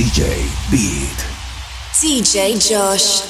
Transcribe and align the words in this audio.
DJ 0.00 0.48
Beat. 0.70 1.18
DJ 1.92 2.56
Josh. 2.56 3.20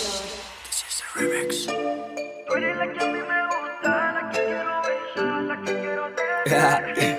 This 0.62 0.84
is 0.86 0.94
the 1.00 1.06
remix. 1.18 1.66
Tú 1.66 2.54
eres 2.54 2.76
la 2.76 2.86
que 2.92 3.00
a 3.00 3.06
mí 3.08 3.18
me 3.18 3.40
gusta, 3.50 3.90
la 4.14 4.30
que 4.30 4.38
quiero 4.38 4.74
besar, 4.86 5.42
la 5.50 5.56
que 5.62 5.72
quiero 5.80 6.04
tener. 6.14 7.18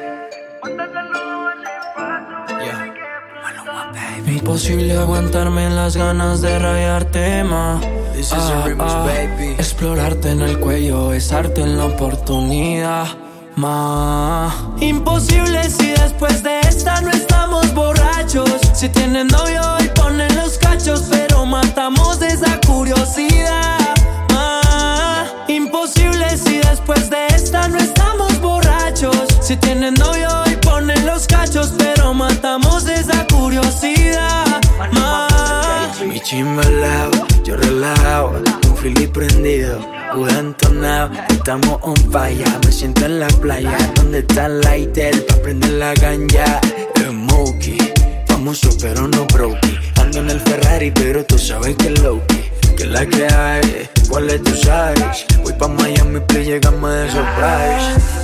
Manda 0.64 0.86
saludos 0.94 1.54
a 1.54 1.68
ese 1.68 1.84
paso, 1.98 2.38
dile 2.48 2.88
que 2.94 3.08
pronto 3.34 4.32
Imposible 4.32 4.98
aguantarme 4.98 5.70
las 5.70 5.98
ganas 5.98 6.40
de 6.42 6.58
rayarte 6.58 7.44
más. 7.44 7.82
This 8.14 8.28
is 8.28 8.32
a 8.32 8.64
remix, 8.64 8.94
baby. 9.06 9.56
Explorarte 9.58 10.30
en 10.30 10.44
el 10.44 10.60
cuello, 10.62 11.10
besarte 11.10 11.60
en 11.60 11.78
la 11.78 11.88
oportunidad. 11.88 13.21
Ma. 13.56 14.54
Imposible 14.80 15.70
si 15.70 15.92
después 15.92 16.42
de 16.42 16.60
esta 16.62 17.02
no 17.02 17.10
estamos 17.12 17.74
borrachos. 17.74 18.50
Si 18.74 18.90
tienes 18.90 19.26
novio 19.26 19.62
y 19.80 19.88
ponen 19.90 20.36
los 20.36 20.58
cachos, 20.58 21.04
pero 21.10 21.46
matamos 21.46 22.22
esa 22.22 22.60
curiosidad. 22.66 23.96
Ma. 24.34 25.26
Imposible 25.48 26.38
si 26.38 26.60
después 26.60 27.10
de 27.10 27.28
esta 27.28 27.68
no 27.68 27.78
estamos 27.78 28.40
borrachos. 28.40 29.28
Si 29.42 29.58
tienes 29.58 30.00
novio 30.00 30.30
y 30.52 30.56
ponen 30.58 31.06
los 31.06 31.28
cachos, 31.28 31.74
pero 31.78 32.14
matamos 32.14 32.88
esa 32.88 33.28
curiosidad. 33.28 34.62
Ma. 34.94 35.28
Mi 36.06 36.20
chimba 36.20 36.64
yo 37.44 37.56
relajado, 37.58 38.42
un 38.68 38.78
fili 38.78 39.08
prendido, 39.08 39.80
entonado, 40.14 41.14
estamos 41.30 41.80
on 41.82 41.96
fire, 42.12 42.46
me 42.66 42.72
siento 42.72 43.06
en 43.06 43.20
la 43.20 43.28
playa, 43.28 43.78
donde 43.96 44.20
está 44.20 44.48
el 44.48 44.62
lighter, 44.62 45.26
pa' 45.26 45.36
prender 45.38 45.72
la 45.72 45.94
ganja, 45.94 46.60
Smokey, 46.98 47.78
famoso 48.28 48.70
pero 48.82 49.08
no 49.08 49.26
brokey, 49.28 49.80
ando 50.02 50.20
en 50.20 50.30
el 50.30 50.40
Ferrari 50.42 50.92
pero 50.92 51.24
tú 51.24 51.38
sabes 51.38 51.76
que 51.78 51.94
es 51.94 52.02
Loki, 52.02 52.52
que 52.76 52.84
es 52.84 52.90
la 52.90 53.06
que 53.06 53.26
hay, 53.26 53.90
cuál 54.10 54.30
es 54.30 54.44
tu 54.44 54.52
size, 54.52 55.26
voy 55.44 55.54
pa' 55.54 55.68
Miami, 55.70 56.20
play, 56.28 56.46
llegamos 56.46 56.92
de 56.92 57.12
surprise. 57.12 58.22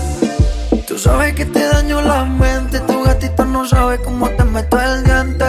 Tú 0.88 0.98
sabes 0.98 1.36
que 1.36 1.46
te 1.46 1.68
daño 1.68 2.02
la 2.02 2.26
mente, 2.26 2.80
tu 2.82 3.04
gatita 3.04 3.46
no 3.46 3.66
sabe 3.66 4.00
cómo 4.00 4.30
te 4.30 4.44
meto 4.44 4.80
el 4.80 5.04
diente. 5.04 5.46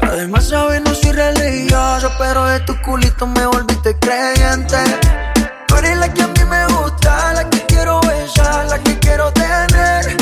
Además 0.00 0.48
sabes 0.48 0.82
no 0.82 0.94
soy 0.94 1.12
religioso, 1.12 2.10
pero 2.18 2.44
de 2.44 2.60
tu 2.60 2.74
culito 2.82 3.26
me 3.26 3.46
volviste 3.46 3.96
creyente. 3.98 4.76
La 6.04 6.12
que 6.12 6.22
a 6.22 6.28
mí 6.28 6.44
me 6.44 6.66
gusta, 6.66 7.32
la 7.32 7.48
que 7.48 7.64
quiero 7.64 7.98
besar, 8.02 8.66
la 8.66 8.78
que 8.78 8.98
quiero 8.98 9.32
tener. 9.32 10.14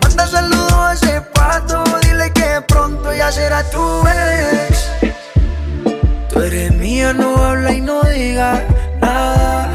Manda 0.00 0.26
saludos 0.26 0.72
a 0.72 0.94
ese 0.94 1.20
pato, 1.20 1.84
dile 2.00 2.32
que 2.32 2.62
pronto 2.66 3.12
ya 3.12 3.30
será 3.30 3.62
tu 3.64 4.02
ex. 4.08 4.88
Tú 6.30 6.40
eres 6.40 6.72
mía, 6.76 7.12
no 7.12 7.36
habla 7.36 7.72
y 7.74 7.82
no 7.82 8.00
diga 8.04 8.64
nada. 9.02 9.68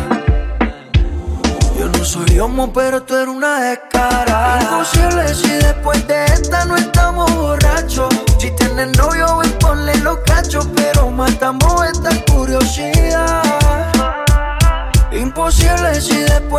Yo 1.77 1.89
no 1.89 2.03
soy 2.03 2.39
homo, 2.39 2.73
pero 2.73 3.03
tú 3.03 3.15
eres 3.15 3.27
una 3.27 3.59
descarada. 3.59 4.61
Imposible 4.63 5.35
si 5.35 5.51
después 5.51 6.07
de 6.07 6.25
esta 6.25 6.65
no 6.65 6.75
estamos 6.75 7.31
borrachos. 7.35 8.09
Si 8.39 8.49
tienes 8.55 8.97
novio, 8.97 9.37
ven 9.37 9.51
ponle 9.59 9.95
los 9.97 10.17
cachos, 10.25 10.67
pero 10.75 11.11
matamos 11.11 11.85
esta 11.85 12.09
curiosidad. 12.33 13.88
Imposible 15.11 15.99
si 15.99 16.17
después 16.21 16.58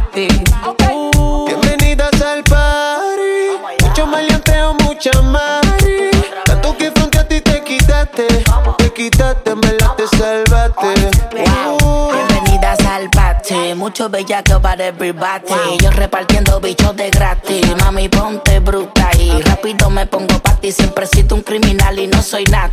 mucho 13.81 14.09
bellaco 14.09 14.61
para 14.61 14.85
everybody. 14.85 15.79
Yo 15.81 15.89
repartiendo 15.89 16.59
bichos 16.59 16.95
de 16.95 17.09
gratis. 17.09 17.65
Mami, 17.79 18.09
ponte 18.09 18.59
bruta 18.59 19.09
y 19.17 19.41
rápido 19.41 19.89
me 19.89 20.05
pongo 20.05 20.37
pa' 20.37 20.55
ti. 20.57 20.71
Siempre 20.71 21.07
sido 21.07 21.35
un 21.35 21.41
criminal 21.41 21.97
y 21.97 22.05
no 22.05 22.21
soy 22.21 22.43
nada. 22.43 22.69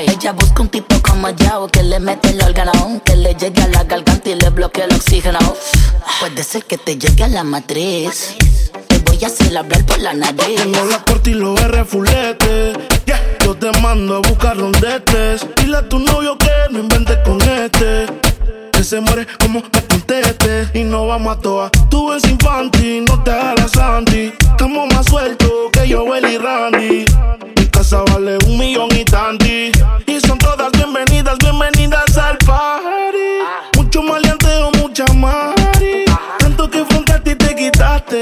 Ella 0.00 0.32
busca 0.32 0.62
un 0.62 0.68
tipo 0.68 1.00
como 1.00 1.30
yo 1.30 1.68
que 1.68 1.84
le 1.84 2.00
mete 2.00 2.30
el 2.30 2.42
órgano, 2.42 3.00
que 3.04 3.14
le 3.14 3.36
llegue 3.36 3.62
a 3.62 3.68
la 3.68 3.84
garganta 3.84 4.30
y 4.30 4.34
le 4.34 4.50
bloquee 4.50 4.82
el 4.82 4.92
oxígeno. 4.92 5.38
Puede 6.18 6.42
ser 6.42 6.64
que 6.64 6.76
te 6.76 6.98
llegue 6.98 7.22
a 7.22 7.28
la 7.28 7.44
matriz. 7.44 8.34
Te 8.88 8.98
voy 8.98 9.22
a 9.22 9.28
hacer 9.28 9.56
hablar 9.56 9.86
por 9.86 10.00
la 10.00 10.12
nariz. 10.12 10.56
Tengo 10.56 10.84
la 10.86 11.04
corte 11.04 11.30
y 11.30 11.34
los 11.34 11.60
R 11.60 11.84
fulete. 11.84 12.72
Yeah. 13.06 13.20
Yo 13.44 13.54
te 13.54 13.70
mando 13.80 14.16
a 14.16 14.28
buscar 14.28 14.56
donde 14.56 14.96
estés. 14.96 15.46
Dile 15.54 15.76
a 15.76 15.88
tu 15.88 16.00
novio 16.00 16.36
que 16.36 16.50
no 16.72 16.80
inventes 16.80 17.18
con 17.24 17.40
este. 17.42 18.06
Que 18.82 18.88
se 18.88 19.00
muere 19.00 19.28
como 19.38 19.60
me 19.60 19.86
conteste. 19.86 20.68
Y 20.74 20.82
no 20.82 21.06
vamos 21.06 21.36
a 21.36 21.40
toa. 21.40 21.70
Tú 21.88 22.10
eres 22.10 22.28
infantil, 22.28 23.04
no 23.04 23.22
te 23.22 23.30
hagas 23.30 23.70
Sandy. 23.70 24.32
Estamos 24.40 24.92
más 24.92 25.06
sueltos 25.06 25.48
que 25.72 25.86
yo, 25.86 26.04
y 26.16 26.36
Randy. 26.36 27.04
Mi 27.56 27.66
casa 27.66 28.02
vale 28.10 28.38
un 28.44 28.58
millón 28.58 28.88
y 28.90 29.04
tanti. 29.04 29.70
Y 30.04 30.18
son 30.26 30.36
todas 30.38 30.72
bienvenidas, 30.72 31.38
bienvenidas 31.38 32.18
al 32.18 32.36
party. 32.38 33.76
Mucho 33.76 34.02
maleanteo, 34.02 34.72
mucha 34.72 35.04
mari. 35.14 36.04
Tanto 36.40 36.68
que 36.68 36.84
frente 36.84 37.12
a 37.12 37.22
ti 37.22 37.36
te 37.36 37.54
quitaste. 37.54 38.20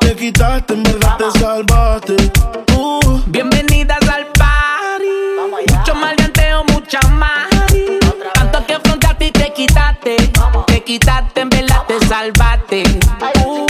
Te 0.00 0.16
quitaste, 0.16 0.74
en 0.74 0.82
verdad 0.82 1.18
te 1.18 1.38
salvaste. 1.38 2.16
quitaste, 10.90 11.42
en 11.42 11.50
verdad 11.50 11.84
te 12.68 12.82
uh. 13.46 13.66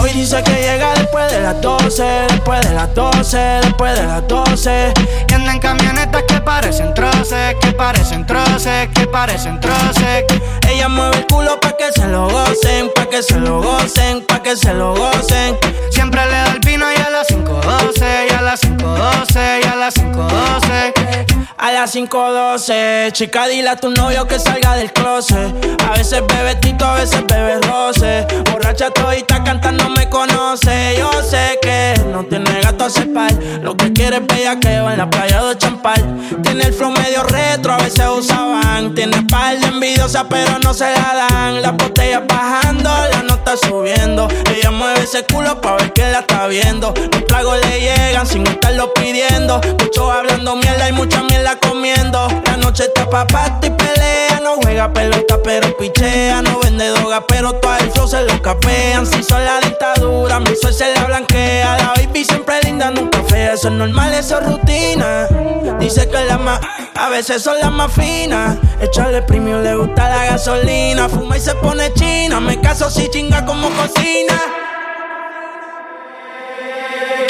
Hoy 0.00 0.10
dice 0.14 0.42
que 0.42 0.52
llega 0.52 0.94
después 0.94 1.30
de 1.30 1.40
las 1.42 1.60
12, 1.60 2.02
después 2.30 2.66
de 2.66 2.74
las 2.74 2.94
12, 2.94 3.36
después 3.36 3.94
de 3.94 4.06
las 4.06 4.26
12. 4.26 4.94
Y 5.28 5.34
andan 5.34 5.58
camionetas 5.58 6.22
que 6.26 6.40
parecen 6.40 6.94
troces, 6.94 7.56
que 7.60 7.72
parecen 7.72 8.24
troces, 8.24 8.88
que 8.94 9.06
parecen 9.06 9.60
troces. 9.60 10.24
Ella 10.70 10.88
mueve 10.88 11.18
el 11.18 11.26
culo 11.26 11.60
pa' 11.60 11.76
que 11.76 11.92
se 11.92 12.06
lo 12.08 12.30
gocen, 12.30 12.90
pa' 12.94 13.04
que 13.10 13.22
se 13.22 13.38
lo 13.38 13.60
gocen, 13.60 14.24
pa' 14.26 14.42
que 14.42 14.56
se 14.56 14.72
lo 14.72 14.94
gocen. 14.94 15.58
Siempre 15.90 16.24
le 16.24 16.32
da 16.32 16.52
el 16.52 16.60
vino 16.60 16.86
y 16.90 16.96
a 16.96 17.10
las 17.10 17.28
5.12, 17.28 18.30
y 18.30 18.32
a 18.32 18.40
las 18.40 18.62
5.12, 18.62 19.60
y 19.62 19.66
a 19.66 19.76
las 19.76 19.94
5.12. 19.96 21.33
Chica, 23.12 23.46
dile 23.46 23.68
a 23.68 23.76
tu 23.76 23.90
novio 23.90 24.26
que 24.26 24.38
salga 24.38 24.74
del 24.76 24.92
closet. 24.92 25.54
A 25.88 25.96
veces 25.96 26.22
bebe 26.26 26.56
tito, 26.56 26.84
a 26.84 26.94
veces 26.94 27.24
bebe 27.26 27.60
roce. 27.60 28.26
Borracha 28.50 28.90
todita 28.90 29.42
cantando 29.44 29.88
me 29.90 30.08
conoce. 30.08 30.96
Yo 30.98 31.10
sé 31.22 31.58
que 31.62 31.94
no 32.10 32.24
tiene 32.24 32.60
gato 32.60 32.84
a 32.84 32.90
cepar. 32.90 33.32
Lo 33.62 33.76
que 33.76 33.92
quiere 33.92 34.16
es 34.16 34.26
bella 34.26 34.58
que 34.58 34.80
va 34.80 34.92
en 34.92 34.98
la 34.98 35.08
playa 35.08 35.44
de 35.44 35.56
champal. 35.58 36.02
Tiene 36.42 36.64
el 36.64 36.74
flow 36.74 36.90
medio 36.90 37.22
retro, 37.22 37.72
a 37.72 37.78
veces 37.78 38.06
usaban. 38.08 38.94
Tiene 38.94 39.22
par 39.30 39.58
de 39.58 39.66
envidiosa, 39.66 40.28
pero 40.28 40.58
no 40.58 40.74
se 40.74 40.90
la 40.90 41.28
dan. 41.28 41.62
La 41.62 41.70
botella 41.72 42.20
bajando, 42.20 42.90
la 43.12 43.22
nota 43.22 43.56
subiendo. 43.56 44.28
Ella 44.54 44.70
mueve 44.70 45.04
ese 45.04 45.24
culo 45.24 45.60
pa' 45.60 45.76
ver 45.76 45.92
que 45.92 46.02
la 46.10 46.20
está 46.20 46.46
viendo. 46.46 46.92
Los 47.12 47.26
tragos 47.26 47.58
le 47.66 47.80
llegan 47.80 48.26
sin 48.26 48.46
estarlo 48.46 48.92
pidiendo. 48.94 49.60
Mucho 49.78 50.10
hablando 50.10 50.56
mierda 50.56 50.88
y 50.88 50.92
mucha 50.92 51.22
mierda 51.22 51.53
La 52.46 52.56
noche 52.56 52.84
está 52.84 53.08
pa' 53.08 53.26
y 53.62 53.70
pelea. 53.70 54.40
No 54.42 54.56
juega 54.62 54.92
pelota, 54.92 55.38
pero 55.42 55.76
pichea. 55.76 56.42
No 56.42 56.58
vende 56.60 56.88
droga, 56.88 57.24
pero 57.26 57.52
todo 57.54 57.76
el 57.76 57.90
flow 57.92 58.08
se 58.08 58.22
lo 58.22 58.42
capean. 58.42 59.06
Si 59.06 59.22
son 59.22 59.44
la 59.44 59.60
dictadura, 59.60 60.40
mi 60.40 60.54
sol 60.56 60.72
se 60.72 60.92
la 60.94 61.04
blanquea. 61.04 61.76
La 61.76 61.92
baby 61.96 62.24
siempre 62.24 62.60
linda, 62.62 62.90
nunca 62.90 63.22
fea. 63.28 63.54
Eso 63.54 63.68
es 63.68 63.74
normal, 63.74 64.14
eso 64.14 64.40
es 64.40 64.46
rutina. 64.46 65.28
Dice 65.78 66.08
que 66.08 66.24
la 66.24 66.38
más, 66.38 66.60
a 66.94 67.08
veces 67.08 67.42
son 67.42 67.58
las 67.60 67.70
más 67.70 67.92
finas. 67.92 68.56
Echarle 68.80 69.22
premio 69.22 69.60
le 69.60 69.76
gusta 69.76 70.08
la 70.08 70.24
gasolina. 70.24 71.08
Fuma 71.08 71.36
y 71.36 71.40
se 71.40 71.54
pone 71.56 71.92
china. 71.94 72.40
Me 72.40 72.60
caso 72.60 72.90
si 72.90 73.08
chinga 73.10 73.44
como 73.44 73.68
cocina. 73.70 74.63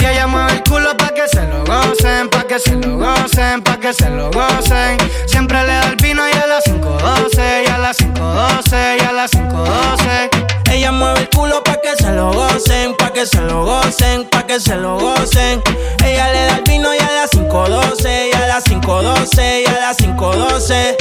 Que 0.04 0.12
ella 0.12 0.26
mueve 0.26 0.52
el 0.52 0.62
culo 0.64 0.94
pa' 0.98 1.14
que 1.14 1.26
se 1.26 1.42
lo 1.46 1.64
gocen, 1.64 2.28
pa' 2.28 2.42
que 2.42 2.58
se 2.58 2.74
lo 2.76 2.98
gocen, 2.98 3.62
pa' 3.62 3.80
que 3.80 3.94
se 3.94 4.10
lo 4.10 4.30
gocen. 4.30 4.98
Siempre 5.24 5.62
le 5.62 5.72
da 5.72 5.88
el 5.88 5.96
vino 5.96 6.22
y 6.28 6.32
a 6.36 6.46
las 6.46 6.62
5.12, 6.66 7.64
y 7.64 7.70
a 7.70 7.78
las 7.78 7.96
5.12, 7.96 8.98
y 9.00 9.02
a 9.02 9.12
las 9.12 9.32
5.12. 9.32 10.72
Ella 10.72 10.92
mueve 10.92 11.20
el 11.20 11.30
culo 11.30 11.64
pa' 11.64 11.80
que 11.80 11.96
se 11.96 12.12
lo 12.12 12.34
gocen, 12.34 12.94
pa' 12.98 13.14
que 13.14 13.24
se 13.24 13.40
lo 13.40 13.64
gocen, 13.64 14.28
pa' 14.28 14.46
que 14.46 14.60
se 14.60 14.76
lo 14.76 14.98
gocen. 14.98 15.62
Ella 16.04 16.30
le 16.34 16.44
da 16.48 16.56
el 16.56 16.64
vino 16.64 16.92
y 16.92 16.98
a 16.98 17.10
las 17.10 17.30
5.12, 17.30 18.28
y 18.30 18.36
a 18.36 18.46
las 18.46 18.64
5.12, 18.66 19.62
y 19.62 19.66
a 19.66 19.80
las 19.80 19.96
5.12. 19.96 20.96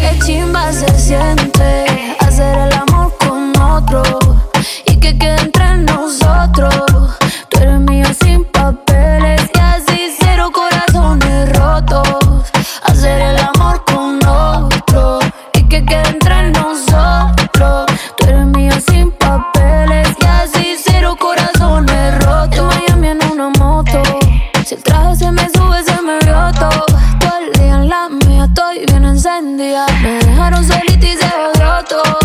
Qué 0.00 0.18
chimba 0.26 0.72
se 0.72 0.88
siente 0.98 2.16
hacer 2.18 2.58
el 2.58 2.72
amor 2.72 3.16
con 3.18 3.56
otro 3.56 4.02
y 4.84 4.96
que 4.96 5.16
quede 5.16 5.40
entre 5.42 5.76
nosotros. 5.76 6.74
Hacer 11.76 13.20
el 13.20 13.36
amor 13.36 13.84
con 13.84 14.18
otro 14.26 15.18
y 15.52 15.62
que 15.64 15.84
quede 15.84 16.08
entre 16.08 16.50
nosotros. 16.50 17.84
Tú 18.16 18.26
eres 18.26 18.46
mío 18.46 18.72
sin 18.88 19.10
papeles 19.10 20.08
y 20.18 20.24
así 20.24 20.76
cero 20.82 21.14
corazones 21.20 22.24
rotos. 22.24 22.74
En 22.88 22.98
Miami 22.98 23.08
en 23.08 23.30
una 23.30 23.50
moto. 23.58 24.02
Si 24.64 24.74
el 24.74 24.82
traje 24.82 25.16
se 25.16 25.30
me 25.30 25.50
sube, 25.50 25.84
se 25.84 26.00
me 26.00 26.18
vio 26.20 26.50
todo. 26.58 26.86
En 27.60 27.90
la 27.90 28.08
mía 28.08 28.46
estoy 28.46 28.86
bien 28.86 29.04
encendida. 29.04 29.84
Me 30.00 30.12
dejaron 30.24 30.64
solita 30.66 31.06
y 31.06 31.14
se 31.18 31.30
todo. 31.90 32.18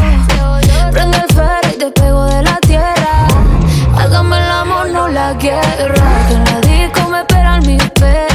Prende 0.93 1.17
el 1.17 1.35
ferro 1.35 1.69
y 1.73 1.77
te 1.77 1.91
pego 1.91 2.23
de 2.23 2.41
la 2.41 2.55
tierra. 2.61 3.27
Hágame 3.97 4.37
el 4.37 4.49
amor, 4.49 4.89
no 4.91 5.09
la 5.09 5.33
guerra. 5.33 6.05
Que 6.29 6.35
en 6.35 6.43
la 6.45 6.61
disco 6.61 7.09
me 7.09 7.19
esperan 7.19 7.67
mis 7.67 7.83
perras. 7.91 8.30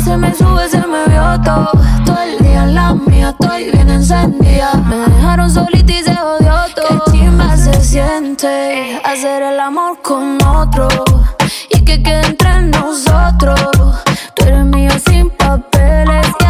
Se 0.00 0.16
me 0.16 0.34
sube, 0.34 0.68
se 0.68 0.78
me 0.78 1.06
vio 1.06 1.40
todo. 1.44 1.70
Todo 2.04 2.22
el 2.22 2.38
día 2.38 2.64
en 2.64 2.74
la 2.74 2.94
mía 2.94 3.30
estoy 3.30 3.70
bien 3.70 3.88
encendida. 3.90 4.74
Me 4.74 4.96
dejaron 4.96 5.50
solita 5.50 5.92
y 5.92 6.02
se 6.02 6.12
odió 6.12 6.54
todo. 6.74 7.04
Qué 7.06 7.12
chimba 7.12 7.56
se 7.56 7.80
siente 7.80 9.00
hacer 9.04 9.42
el 9.42 9.58
amor 9.60 10.00
con 10.02 10.38
otro. 10.44 10.88
Y 11.70 11.80
que 11.84 12.02
quede 12.02 12.26
entre 12.26 12.62
nosotros. 12.62 13.60
Tú 14.34 14.44
eres 14.44 14.64
mío 14.66 14.92
sin 15.08 15.30
papeles 15.30 16.26
y 16.40 16.44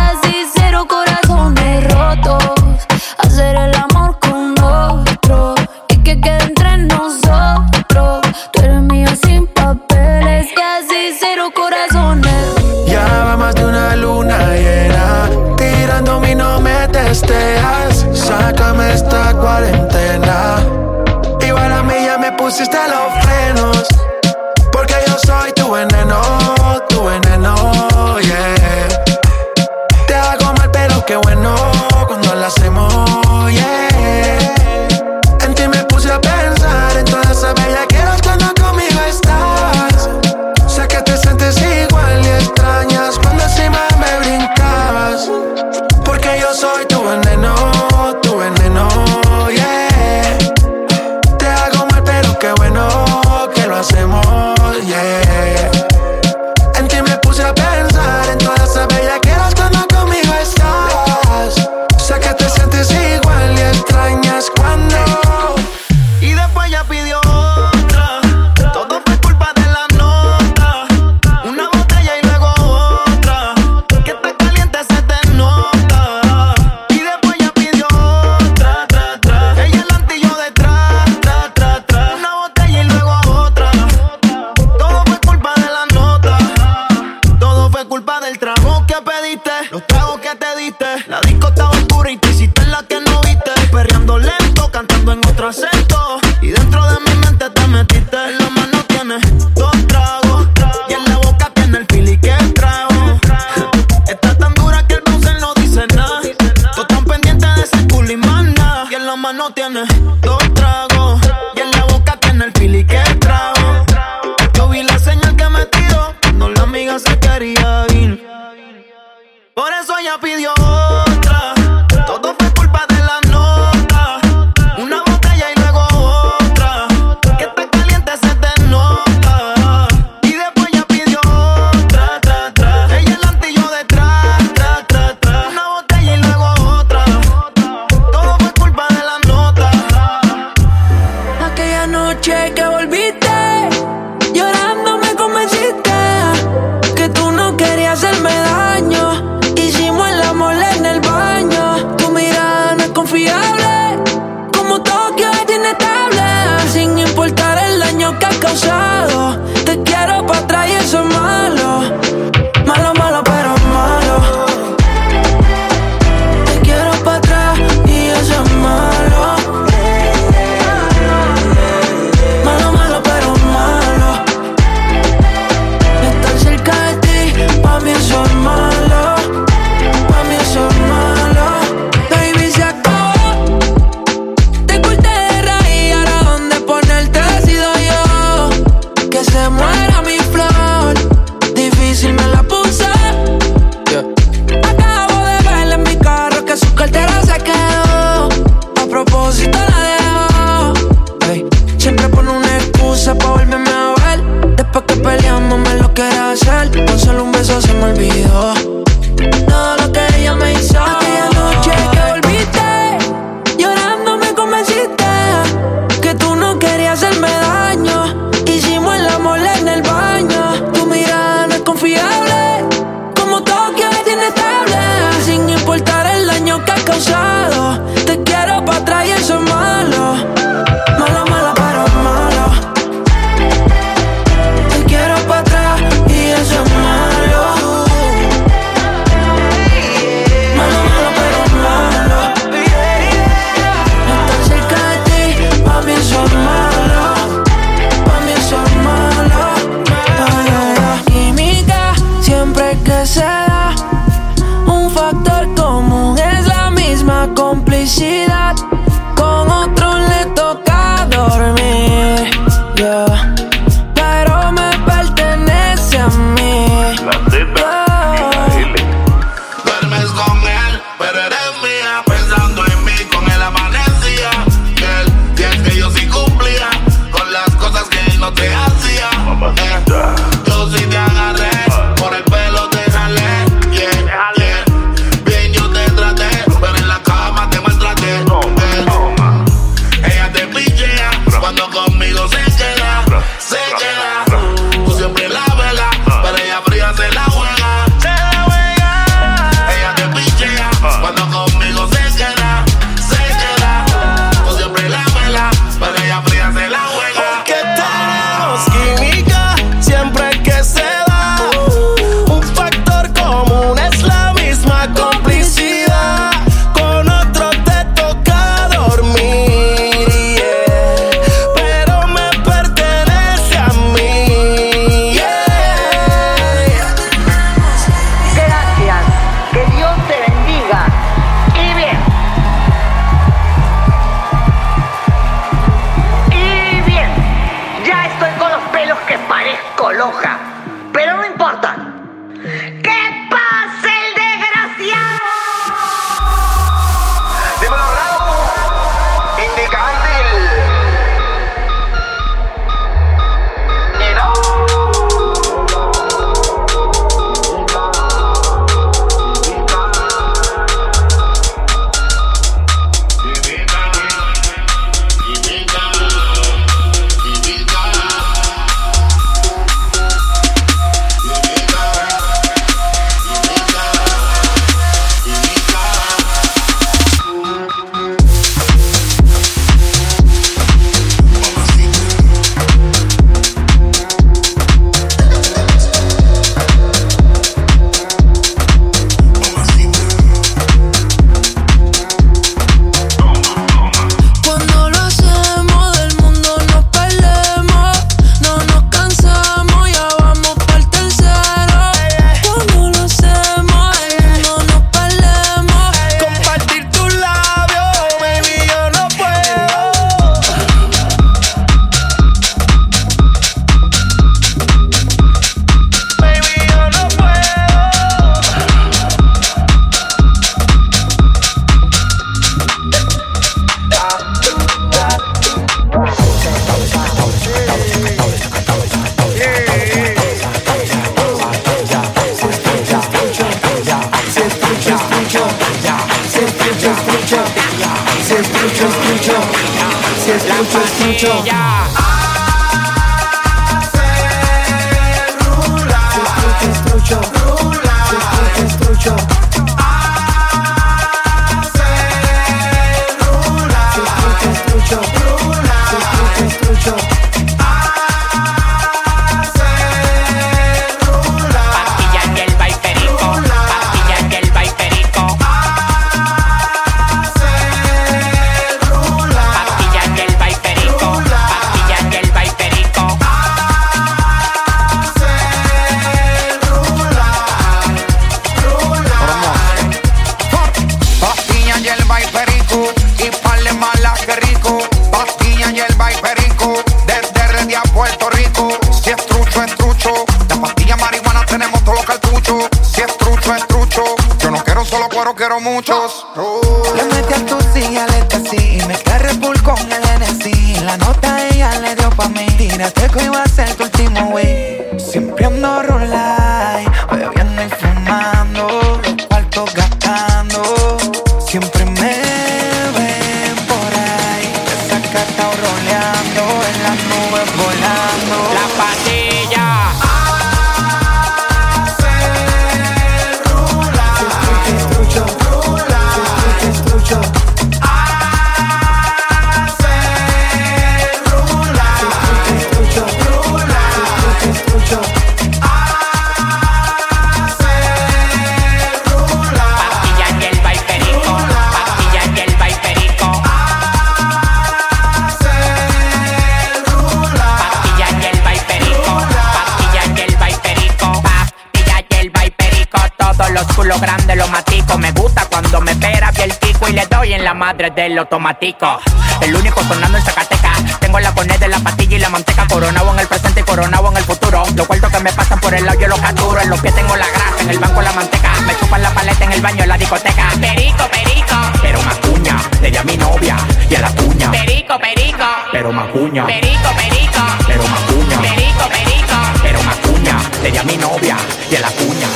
automático. 558.69 559.01
El 559.41 559.55
único 559.55 559.83
sonando 559.85 560.19
en 560.19 560.25
Zacatecas. 560.25 561.01
Tengo 561.01 561.21
la 561.21 561.35
poned 561.35 561.59
de 561.59 561.69
la 561.69 561.79
pastilla 561.79 562.17
y 562.17 562.21
la 562.21 562.29
manteca. 562.29 562.67
Coronado 562.69 563.13
en 563.13 563.21
el 563.21 563.27
presente 563.27 563.61
y 563.61 563.63
coronado 563.63 564.11
en 564.11 564.17
el 564.17 564.25
futuro. 564.25 564.63
Los 564.75 564.87
cuartos 564.87 565.11
que 565.11 565.21
me 565.21 565.33
pasan 565.33 565.61
por 565.61 565.75
el 565.75 565.85
lado 565.85 565.99
yo 565.99 566.09
los 566.09 566.21
capturo. 566.21 566.61
En 566.61 566.71
los 566.71 566.81
pies 566.81 566.95
tengo 566.95 567.17
la 567.17 567.27
grasa, 567.27 567.61
en 567.61 567.71
el 567.71 567.79
banco 567.79 568.03
la 568.03 568.13
manteca. 568.13 568.53
Me 568.67 568.77
chupan 568.77 569.03
la 569.03 569.11
paleta 569.11 569.45
en 569.45 569.53
el 569.53 569.61
baño 569.61 569.83
en 569.83 569.89
la 569.89 569.99
discoteca. 569.99 570.51
Perico, 570.61 571.09
perico. 571.11 571.57
Pero 571.83 572.03
macuña, 572.03 572.57
le 572.81 572.91
di 572.91 572.97
a 572.97 573.05
mi 573.05 573.17
novia 573.17 573.57
y 573.89 573.95
a 573.95 574.01
la 574.01 574.11
cuña. 574.11 574.51
Perico, 574.51 574.99
perico. 574.99 575.45
Pero 575.73 575.93
macuña. 575.93 576.47
Perico, 576.47 576.91
perico. 576.97 577.43
Pero 577.67 577.83
macuña. 577.85 578.41
Perico, 578.41 578.89
perico. 578.89 579.37
Pero 579.63 579.83
macuña, 579.83 580.39
le 580.63 580.71
di 580.71 580.79
a 580.79 580.83
mi 580.83 580.97
novia 580.97 581.37
y 581.71 581.77
a 581.77 581.81
la 581.81 581.91
cuña 581.91 582.29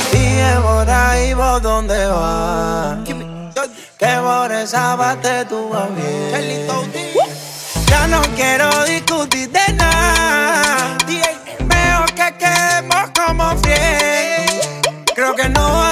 por 0.61 0.89
ahí 0.89 1.33
vos 1.33 1.61
dónde 1.61 2.05
vas. 2.07 2.97
Que 4.03 4.17
por 4.17 4.51
esa 4.51 4.97
tú 5.47 5.69
vas 5.69 5.87
bien. 5.95 6.67
Ya 7.85 8.05
no 8.07 8.21
quiero 8.35 8.83
discutir 8.83 9.49
de 9.49 9.73
nada. 9.75 10.97
Mejor 11.65 12.13
que 12.13 12.35
quedemos 12.37 13.11
como 13.17 13.55
fiel. 13.59 14.91
Creo 15.15 15.33
que 15.35 15.47
no 15.47 15.82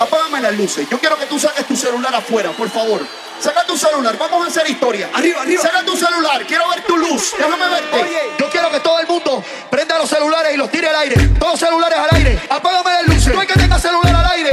Apágame 0.00 0.40
las 0.40 0.54
luces. 0.56 0.88
Yo 0.90 0.98
quiero 0.98 1.18
que 1.18 1.26
tú 1.26 1.38
saques 1.38 1.66
tu 1.66 1.76
celular 1.76 2.14
afuera, 2.14 2.50
por 2.52 2.68
favor. 2.70 3.00
Saca 3.40 3.64
tu 3.66 3.76
celular, 3.76 4.16
vamos 4.18 4.46
a 4.46 4.48
hacer 4.48 4.68
historia. 4.70 5.10
Arriba, 5.12 5.42
arriba. 5.42 5.62
Saca 5.62 5.84
tu 5.84 5.96
celular, 5.96 6.44
quiero 6.46 6.68
ver 6.70 6.82
tu 6.84 6.96
luz. 6.96 7.34
Déjame 7.36 7.68
verte. 7.68 8.02
Oye. 8.02 8.20
Yo 8.38 8.48
quiero 8.50 8.70
que 8.70 8.80
todo 8.80 8.98
el 8.98 9.06
mundo 9.06 9.44
prenda 9.70 9.98
los 9.98 10.08
celulares 10.08 10.54
y 10.54 10.56
los 10.56 10.70
tire 10.70 10.88
al 10.88 10.96
aire. 10.96 11.16
Todos 11.38 11.60
celulares 11.60 11.98
al 11.98 12.16
aire. 12.16 12.40
Apágame 12.48 12.90
las 12.92 13.06
luces. 13.06 13.34
No 13.34 13.40
hay 13.40 13.46
que 13.46 13.54
tenga 13.54 13.78
celular 13.78 14.14
al 14.14 14.32
aire. 14.32 14.50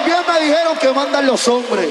También 0.00 0.24
me 0.26 0.40
dijeron 0.40 0.78
que 0.78 0.92
mandan 0.92 1.26
los 1.26 1.46
hombres. 1.46 1.90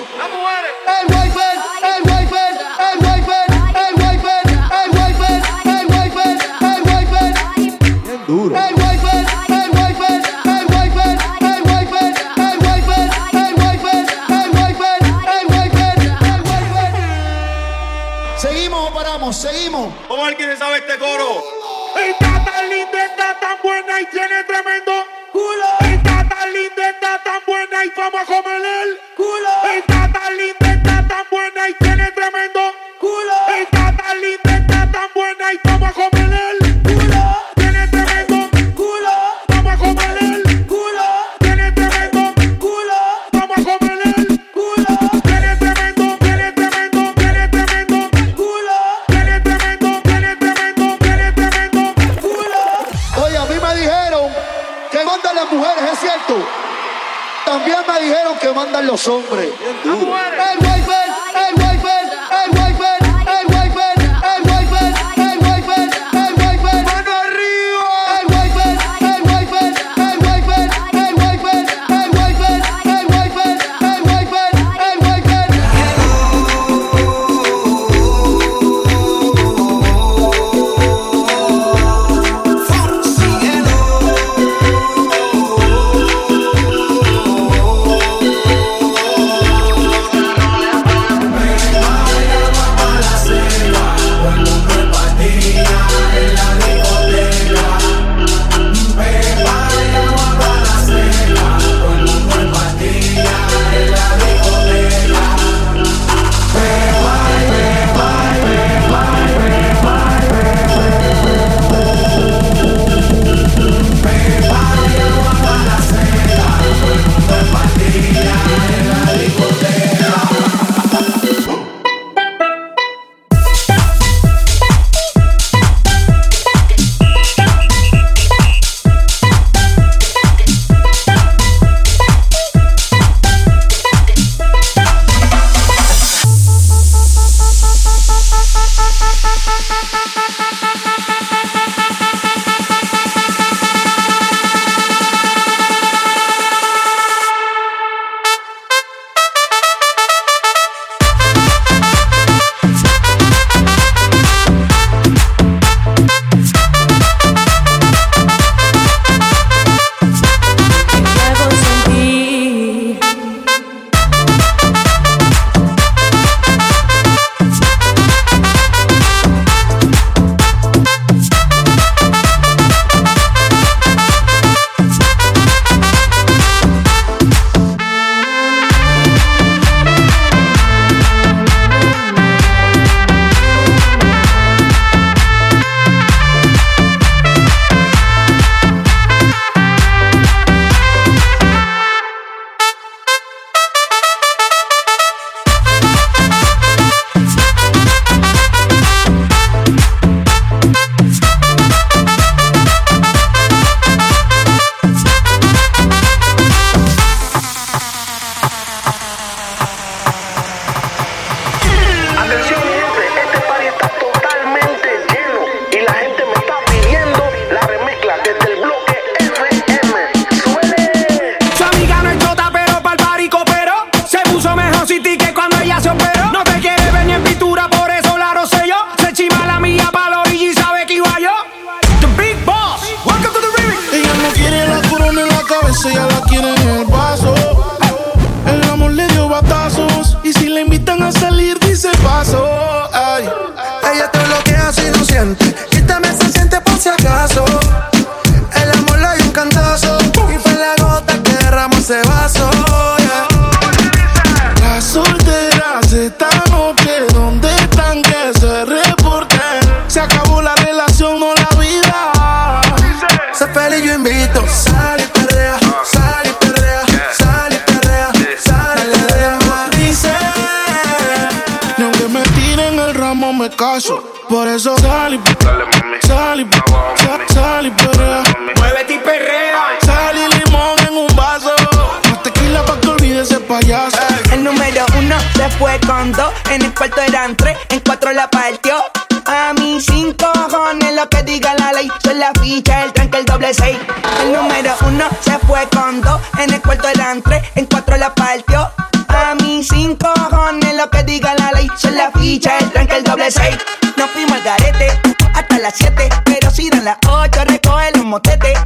Mí 299.35 299.63
cinco 299.63 300.11
cojones 300.13 300.75
lo 300.75 300.89
que 300.89 301.03
diga 301.03 301.35
la 301.35 301.51
ley. 301.51 301.67
Son 301.77 301.95
la 301.95 302.11
ficha, 302.11 302.57
el 302.59 302.71
tranque, 302.71 302.97
el 302.97 303.03
doble 303.03 303.29
seis. 303.31 303.57
Nos 303.97 304.09
fuimos 304.11 304.33
al 304.33 304.43
garete 304.43 304.99
hasta 305.33 305.59
las 305.59 305.75
siete. 305.75 306.09
Pero 306.25 306.49
si 306.51 306.69
dan 306.69 306.85
las 306.85 306.97
ocho, 307.07 307.43
recoge 307.45 307.91
los 307.95 308.05
motetes. 308.05 308.57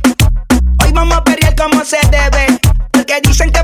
Hoy 0.83 0.91
vamos 0.93 1.17
a 1.17 1.23
pelear 1.23 1.55
como 1.55 1.83
se 1.83 1.97
debe. 2.09 2.59
Porque 2.91 3.19
dicen 3.23 3.51
que 3.51 3.63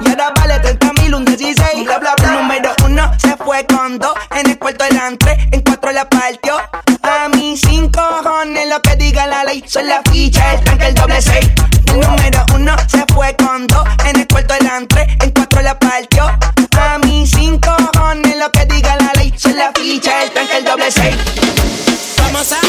Y 0.00 0.08
ahora 0.08 0.32
vale 0.36 0.60
30 0.60 0.92
mil, 0.94 1.14
un 1.14 1.24
16. 1.24 1.84
Bla, 1.84 1.98
bla, 1.98 2.14
bla. 2.16 2.30
Número 2.32 2.72
uno 2.84 3.10
se 3.18 3.36
fue 3.36 3.66
con 3.66 3.98
dos. 3.98 4.14
En 4.30 4.50
el 4.50 4.58
cuarto 4.58 4.84
eran 4.84 5.16
en 5.52 5.60
cuatro 5.62 5.92
la 5.92 6.08
partió. 6.08 6.56
A 7.02 7.28
mí 7.28 7.56
cinco 7.56 8.00
cojones 8.22 8.68
lo 8.68 8.80
que 8.82 8.96
diga 8.96 9.26
la 9.26 9.44
ley. 9.44 9.64
Son 9.66 9.86
la 9.86 10.02
ficha, 10.10 10.54
el 10.54 10.64
tanque, 10.64 10.86
el 10.88 10.94
doble 10.94 11.20
seis. 11.20 11.50
El 11.86 12.00
número 12.00 12.44
uno 12.54 12.76
se 12.88 13.04
fue 13.12 13.34
con 13.36 13.66
dos. 13.66 13.84
En 14.06 14.20
el 14.20 14.28
cuarto 14.28 14.54
eran 14.54 14.86
en 15.20 15.30
cuatro 15.30 15.62
la 15.62 15.78
partió. 15.78 16.24
A 16.78 16.98
mí 16.98 17.26
cinco 17.26 17.70
cojones 17.92 18.36
lo 18.36 18.50
que 18.52 18.66
diga 18.66 18.96
la 18.96 19.12
ley. 19.14 19.32
Son 19.36 19.56
la 19.56 19.72
ficha, 19.72 20.22
el 20.22 20.30
tanque, 20.30 20.58
el 20.58 20.64
doble 20.64 20.90
seis. 20.90 21.16
Como 22.16 22.44
San 22.44 22.60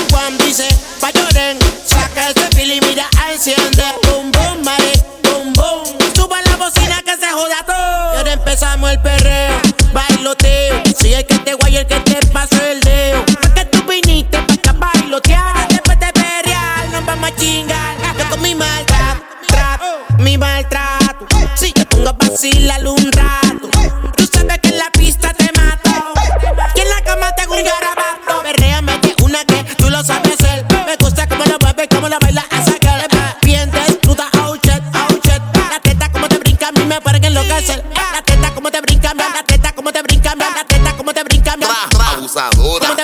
maltrato. 20.42 21.28
Si 21.56 21.72
te 21.72 21.86
pongo 21.86 22.10
a 22.10 22.14
vacilar 22.14 22.86
un 22.86 23.12
rato, 23.12 23.70
tú 24.18 24.26
sabes 24.34 24.60
que 24.60 24.70
en 24.70 24.78
la 24.80 24.90
pista 24.92 25.34
te 25.34 25.50
mato. 25.58 25.92
Y 26.76 26.82
en 26.82 26.90
la 26.90 27.02
cama 27.04 27.34
te 27.36 27.44
hago 27.44 27.56
un 27.56 27.64
garabato. 27.64 28.42
Perréame 28.44 29.00
que 29.02 29.16
una 29.24 29.46
que 29.46 29.64
tú 29.78 29.90
lo 29.90 30.04
sabes 30.04 30.34
hacer. 30.34 30.66
Me 30.88 30.96
gusta 30.98 31.28
cómo 31.28 31.46
lo 31.46 31.58
mueves, 31.62 31.88
cómo 31.90 32.10
lo 32.10 32.18
baila 32.20 32.44
esa 32.52 32.74
girl. 32.82 33.02
Bien 33.44 33.70
desnuda, 33.72 34.28
oh 34.44 34.56
shit, 34.56 34.84
oh 34.96 35.14
shit. 35.24 35.42
La 35.70 35.80
teta 35.80 36.12
como 36.12 36.28
te 36.28 36.38
brinca, 36.40 36.70
a 36.70 36.72
mí 36.72 36.84
me 36.86 37.00
parece 37.00 37.28
enloquecer. 37.28 37.86
La 37.94 38.22
teta 38.24 38.52
como 38.54 38.72
te 38.72 38.82
brinca, 38.82 39.14
la 39.14 39.44
teta 39.46 39.72
como 39.74 39.92
te 39.92 40.02
brinca, 40.02 40.36
la 40.36 40.66
teta 40.66 40.94
como 40.98 41.14
te 41.14 41.24
brinca. 41.24 41.56
Abusadora. 42.14 43.01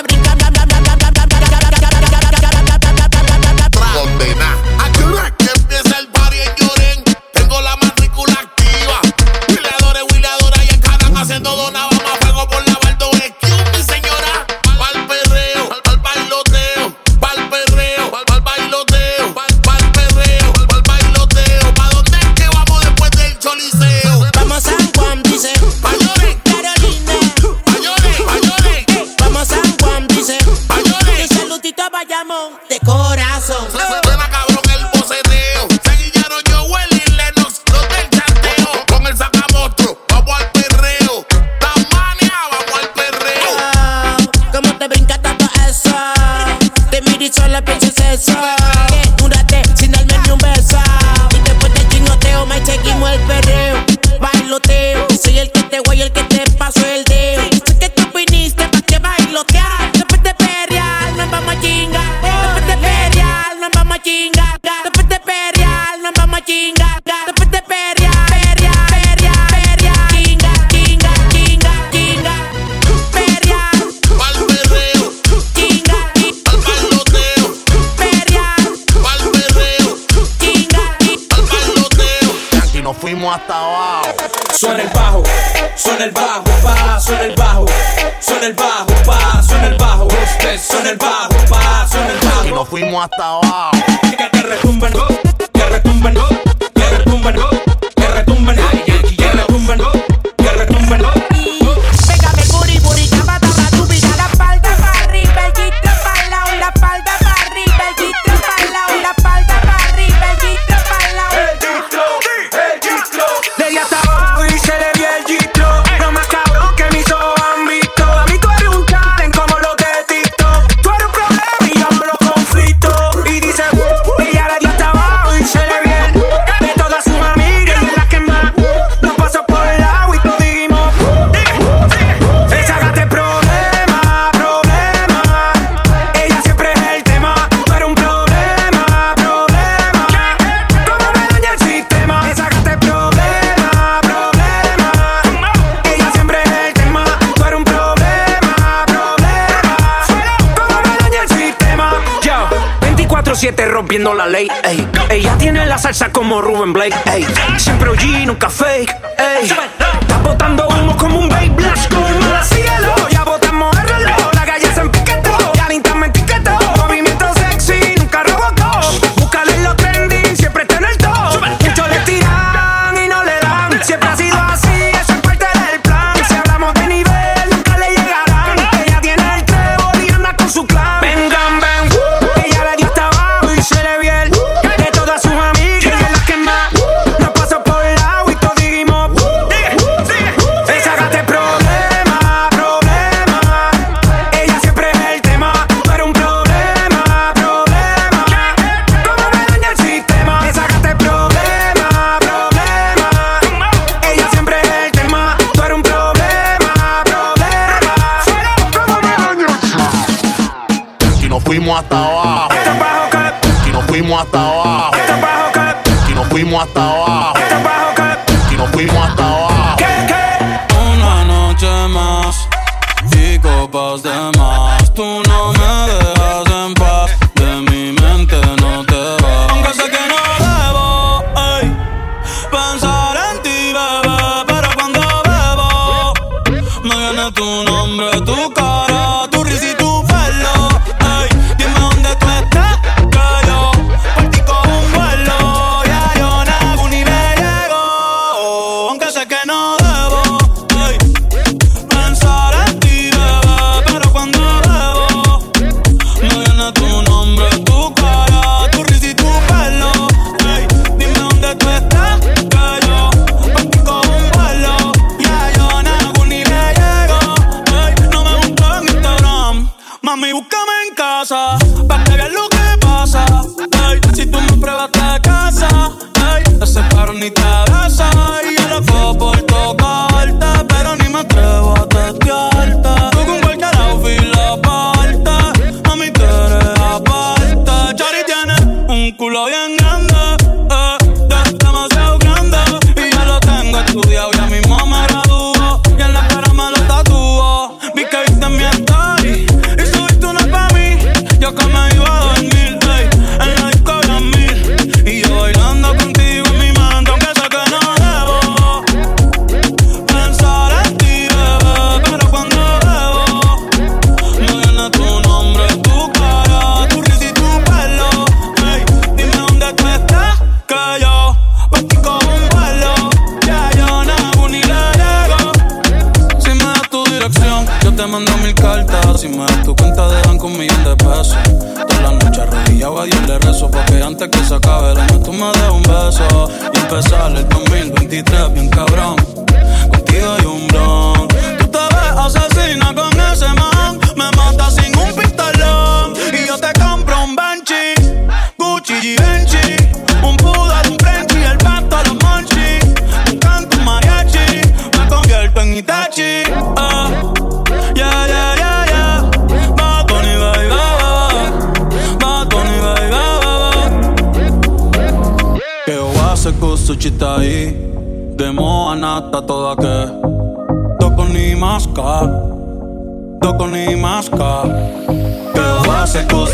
La 154.14 154.26
ley. 154.26 154.48
Ey. 154.64 154.86
Ella 155.10 155.36
tiene 155.38 155.66
la 155.66 155.78
salsa 155.78 156.10
como 156.10 156.40
Ruben 156.40 156.72
Blake. 156.72 156.96
Ey. 157.12 157.26
Siempre 157.56 157.90
OG, 157.90 158.26
nunca 158.26 158.50
fake. 158.50 158.97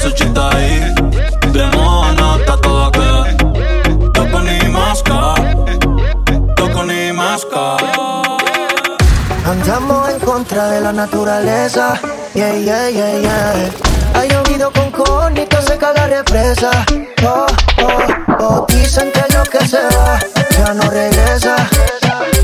Hace 0.05 0.11
kusuchita 0.11 0.51
ahí. 0.51 0.95
De 1.53 1.67
moanata 1.77 2.57
toda 2.59 2.90
que. 2.90 3.37
Toco 4.12 4.40
ni 4.40 4.69
masca. 4.69 5.35
Toco 6.57 6.85
ni 6.85 7.12
masca. 7.12 7.77
Andamos 9.47 10.09
en 10.11 10.21
contra 10.21 10.69
de 10.71 10.81
la 10.81 10.93
naturaleza. 10.93 12.01
Yeah, 12.35 12.57
yeah, 12.57 12.90
yeah, 12.90 13.19
yeah. 13.21 13.71
Ha 14.14 14.25
llovido 14.25 14.71
con 14.73 14.90
conito, 14.90 15.61
seca 15.62 15.93
la 15.93 16.07
represa. 16.07 16.71
Oh, 17.25 17.47
oh, 17.83 18.35
oh. 18.40 18.67
Dicen 18.69 19.11
que 19.12 19.25
lo 19.35 19.43
que 19.45 19.67
se 19.67 19.83
va 19.97 20.19
ya 20.59 20.75
no 20.75 20.90
regresa. 20.90 21.57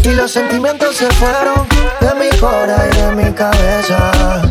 Y 0.02 0.10
los 0.14 0.30
sentimientos 0.30 0.96
se 0.96 1.10
fueron 1.12 1.66
de 2.00 2.14
mi 2.14 2.36
cora 2.38 2.88
y 2.90 2.96
de 2.96 3.12
mi 3.12 3.32
cabeza. 3.32 4.49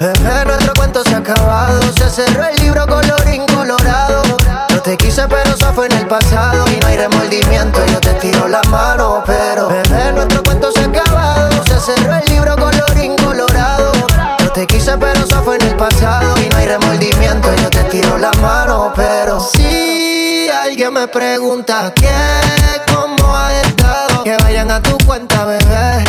Bebé, 0.00 0.46
nuestro 0.46 0.72
cuento 0.72 1.02
se 1.04 1.14
ha 1.14 1.18
acabado. 1.18 1.78
Se 1.92 2.08
cerró 2.08 2.46
el 2.46 2.56
libro 2.62 2.86
colorín 2.86 3.44
colorado. 3.54 4.22
No 4.70 4.80
te 4.80 4.96
quise, 4.96 5.28
pero 5.28 5.50
eso 5.50 5.70
fue 5.74 5.88
en 5.88 5.92
el 5.92 6.06
pasado. 6.06 6.64
Y 6.72 6.80
no 6.80 6.86
hay 6.86 6.96
remordimiento, 6.96 7.84
yo 7.84 8.00
te 8.00 8.14
tiro 8.14 8.48
la 8.48 8.62
mano. 8.70 9.22
Pero, 9.26 9.68
bebé, 9.68 10.12
nuestro 10.14 10.42
cuento 10.42 10.72
se 10.72 10.80
ha 10.80 10.86
acabado. 10.86 11.50
Se 11.66 11.78
cerró 11.78 12.14
el 12.14 12.24
libro 12.30 12.56
colorín 12.56 13.14
colorado. 13.16 13.92
No 14.42 14.50
te 14.52 14.66
quise, 14.66 14.96
pero 14.96 15.20
eso 15.20 15.42
fue 15.42 15.56
en 15.56 15.66
el 15.68 15.76
pasado. 15.76 16.34
Y 16.40 16.48
no 16.48 16.56
hay 16.56 16.66
remordimiento, 16.66 17.54
yo 17.56 17.68
te 17.68 17.84
tiro 17.84 18.16
la 18.16 18.32
mano. 18.40 18.94
Pero, 18.96 19.38
si 19.38 20.09
alguien 20.70 20.92
me 20.92 21.08
pregunta 21.08 21.92
qué, 21.96 22.08
cómo 22.94 23.36
ha 23.36 23.52
estado, 23.60 24.22
que 24.22 24.36
vayan 24.36 24.70
a 24.70 24.80
tu 24.80 24.96
cuenta, 25.04 25.44
bebé. 25.44 26.04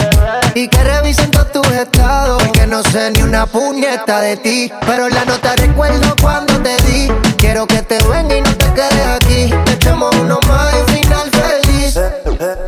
Y 0.53 0.67
que 0.67 0.83
revisen 0.83 1.31
todos 1.31 1.51
tus 1.51 1.67
estados. 1.71 2.43
Porque 2.43 2.67
no 2.67 2.83
sé 2.83 3.09
ni 3.09 3.23
una 3.23 3.47
puñeta 3.47 4.21
de 4.21 4.37
ti. 4.37 4.71
Pero 4.85 5.09
la 5.09 5.25
nota 5.25 5.55
recuerdo 5.55 6.15
cuando 6.21 6.53
te 6.61 6.77
di. 6.83 7.11
Quiero 7.37 7.65
que 7.65 7.81
te 7.81 7.97
venga 8.03 8.37
y 8.37 8.41
no 8.41 8.55
te 8.55 8.71
quedes 8.73 9.07
aquí. 9.15 9.51
Echemos 9.73 10.15
uno 10.17 10.39
más 10.47 10.75
y 10.75 10.91
final 10.93 11.31
feliz. 11.31 11.95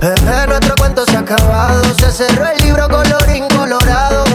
Bebé, 0.02 0.48
nuestro 0.48 0.74
cuento 0.76 1.06
se 1.06 1.16
ha 1.16 1.20
acabado. 1.20 1.84
Se 2.00 2.12
cerró 2.12 2.48
el 2.48 2.64
libro 2.64 2.90
colorín 2.90 3.48
colorado. 3.50 4.33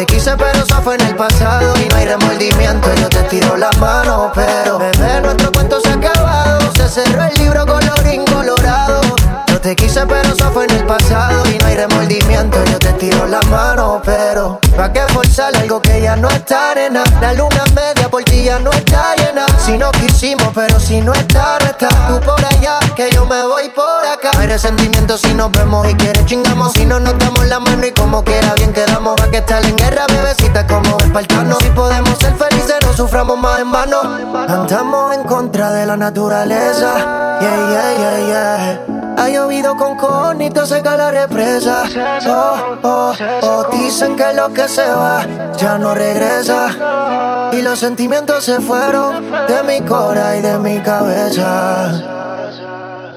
Te 0.00 0.06
quise, 0.06 0.34
pero 0.34 0.64
eso 0.64 0.80
fue 0.82 0.94
en 0.94 1.02
el 1.08 1.14
pasado. 1.14 1.74
Y 1.78 1.86
no 1.86 1.96
hay 1.96 2.06
remordimiento, 2.06 2.88
yo 2.94 3.08
te 3.10 3.22
tiro 3.24 3.54
la 3.58 3.70
mano. 3.72 4.32
Pero, 4.34 4.78
bebé, 4.78 5.20
nuestro 5.20 5.52
cuento 5.52 5.78
se 5.78 5.90
ha 5.90 5.92
acabado. 5.92 6.72
Se 6.74 6.88
cerró 6.88 7.22
el 7.24 7.34
libro 7.34 7.66
colorín 7.66 8.24
colorado. 8.24 9.02
No 9.50 9.60
te 9.60 9.76
quise, 9.76 10.06
pero 10.06 10.32
eso 10.32 10.50
fue 10.52 10.64
en 10.64 10.70
el 10.70 10.86
pasado. 10.86 11.42
Y 11.50 11.58
no 11.58 11.66
hay 11.66 11.76
remordimiento, 11.76 12.64
yo 12.64 12.78
te 12.78 12.94
tiro 12.94 13.26
la 13.26 13.42
mano. 13.50 13.79
Pero, 14.04 14.58
¿pa' 14.76 14.92
qué 14.92 15.02
forzar 15.12 15.54
algo 15.56 15.80
que 15.80 16.00
ya 16.00 16.16
no 16.16 16.28
está 16.28 16.70
arena? 16.70 17.02
La 17.20 17.32
luna 17.32 17.64
media 17.74 18.08
por 18.08 18.22
ti 18.24 18.44
ya 18.44 18.58
no 18.58 18.70
está 18.70 19.14
llena. 19.16 19.46
Si 19.58 19.76
no 19.76 19.90
quisimos, 19.92 20.48
pero 20.54 20.80
si 20.80 21.00
no 21.00 21.12
está, 21.12 21.58
no 21.60 21.66
está. 21.66 21.88
Tú 22.08 22.20
por 22.20 22.44
allá, 22.44 22.78
que 22.96 23.10
yo 23.10 23.24
me 23.26 23.42
voy 23.44 23.68
por 23.70 24.06
acá. 24.06 24.30
Hay 24.38 24.46
resentimiento 24.46 25.18
si 25.18 25.34
nos 25.34 25.50
vemos 25.52 25.88
y 25.88 25.94
quieres 25.94 26.24
chingamos. 26.26 26.72
Si 26.72 26.86
no 26.86 26.98
nos 27.00 27.18
damos 27.18 27.46
la 27.46 27.60
mano 27.60 27.86
y 27.86 27.92
como 27.92 28.24
quiera 28.24 28.54
bien 28.54 28.72
quedamos. 28.72 29.20
Va 29.20 29.30
que 29.30 29.38
estar 29.38 29.64
en 29.64 29.76
guerra, 29.76 30.06
bebecita, 30.08 30.66
como 30.66 30.96
espartano. 30.98 31.56
Si 31.60 31.68
podemos 31.70 32.18
ser 32.18 32.34
felices, 32.34 32.76
no 32.84 32.92
suframos 32.92 33.38
más 33.38 33.60
en 33.60 33.70
vano. 33.70 34.00
Andamos 34.48 35.14
en 35.14 35.24
contra 35.24 35.72
de 35.72 35.86
la 35.86 35.96
naturaleza. 35.96 37.38
Yeah, 37.40 37.70
yeah, 37.70 37.96
yeah, 37.96 38.26
yeah. 38.26 39.00
Ha 39.16 39.28
llovido 39.28 39.76
con 39.76 39.96
conito, 39.96 40.64
seca 40.66 40.96
la 40.96 41.10
represa. 41.10 41.84
Oh, 42.26 42.78
oh, 42.82 43.12
oh. 43.42 43.66
Dicen 43.90 44.14
que 44.14 44.32
lo 44.34 44.52
que 44.52 44.68
se 44.68 44.88
va 44.88 45.26
ya 45.58 45.76
no 45.76 45.92
regresa. 45.94 47.50
Y 47.50 47.60
los 47.60 47.76
sentimientos 47.76 48.44
se 48.44 48.60
fueron 48.60 49.32
de 49.48 49.64
mi 49.64 49.80
cora 49.80 50.36
y 50.36 50.42
de 50.42 50.56
mi 50.58 50.78
cabeza. 50.78 51.90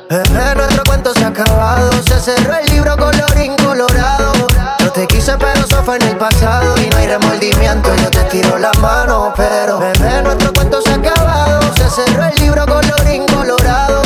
Bebé, 0.09 0.55
nuestro 0.55 0.83
cuento 0.83 1.13
se 1.13 1.25
ha 1.25 1.27
acabado. 1.27 1.91
Se 2.07 2.19
cerró 2.19 2.55
el 2.55 2.65
libro 2.71 2.97
colorín 2.97 3.55
colorado. 3.57 4.33
No 4.79 4.91
te 4.91 5.05
quise 5.05 5.37
pero 5.37 5.59
eso 5.59 5.83
fue 5.83 5.97
en 5.97 6.07
el 6.07 6.17
pasado 6.17 6.75
y 6.81 6.89
no 6.89 6.97
hay 6.97 7.05
remordimiento, 7.05 7.95
yo 7.95 8.09
te 8.09 8.23
tiro 8.23 8.57
la 8.57 8.71
mano, 8.81 9.31
pero 9.37 9.77
bebé, 9.77 10.23
nuestro 10.23 10.53
cuento 10.53 10.81
se 10.81 10.89
ha 10.89 10.95
acabado, 10.95 11.61
se 11.75 11.87
cerró 11.87 12.23
el 12.23 12.35
libro 12.41 12.65
colorín 12.65 13.27
colorado. 13.27 14.02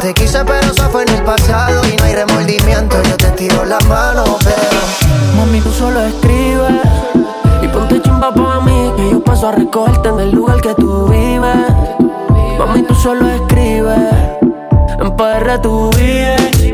Te 0.00 0.14
quise 0.14 0.42
pero 0.46 0.72
eso 0.72 0.88
fue 0.90 1.02
en 1.02 1.10
el 1.10 1.22
pasado 1.24 1.82
y 1.86 1.94
no 1.94 2.04
hay 2.04 2.14
remordimiento, 2.14 2.96
yo 3.02 3.16
te 3.18 3.30
tiro 3.32 3.66
la 3.66 3.78
mano, 3.80 4.24
pero 4.42 5.36
Mami, 5.36 5.60
tú 5.60 5.70
solo 5.72 6.00
escribes 6.00 6.72
y 7.62 7.68
ponte 7.68 8.00
chimba 8.00 8.32
pa' 8.32 8.60
mí 8.60 8.92
que 8.96 9.10
yo 9.10 9.22
paso 9.22 9.48
a 9.48 9.52
recogerte 9.52 10.08
en 10.08 10.20
el 10.20 10.30
lugar 10.30 10.62
que 10.62 10.74
tú 10.74 11.06
vives. 11.06 11.54
Mami, 12.58 12.82
tú 12.84 12.94
solo 12.94 13.28
escribes, 13.28 13.98
en 15.00 15.16
PR 15.16 15.58
tú 15.60 15.90
vives. 15.98 16.72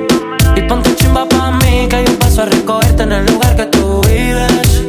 Y 0.57 0.63
ponte 0.69 0.95
chimba 0.95 1.29
pa' 1.29 1.51
mí 1.51 1.89
que 1.89 2.05
yo 2.05 2.19
paso 2.21 2.43
a 2.43 2.45
recogerte 2.45 3.03
en 3.03 3.13
el 3.13 3.27
lugar 3.27 3.57
que 3.57 3.67
tú 3.67 4.01
vives. 4.03 4.85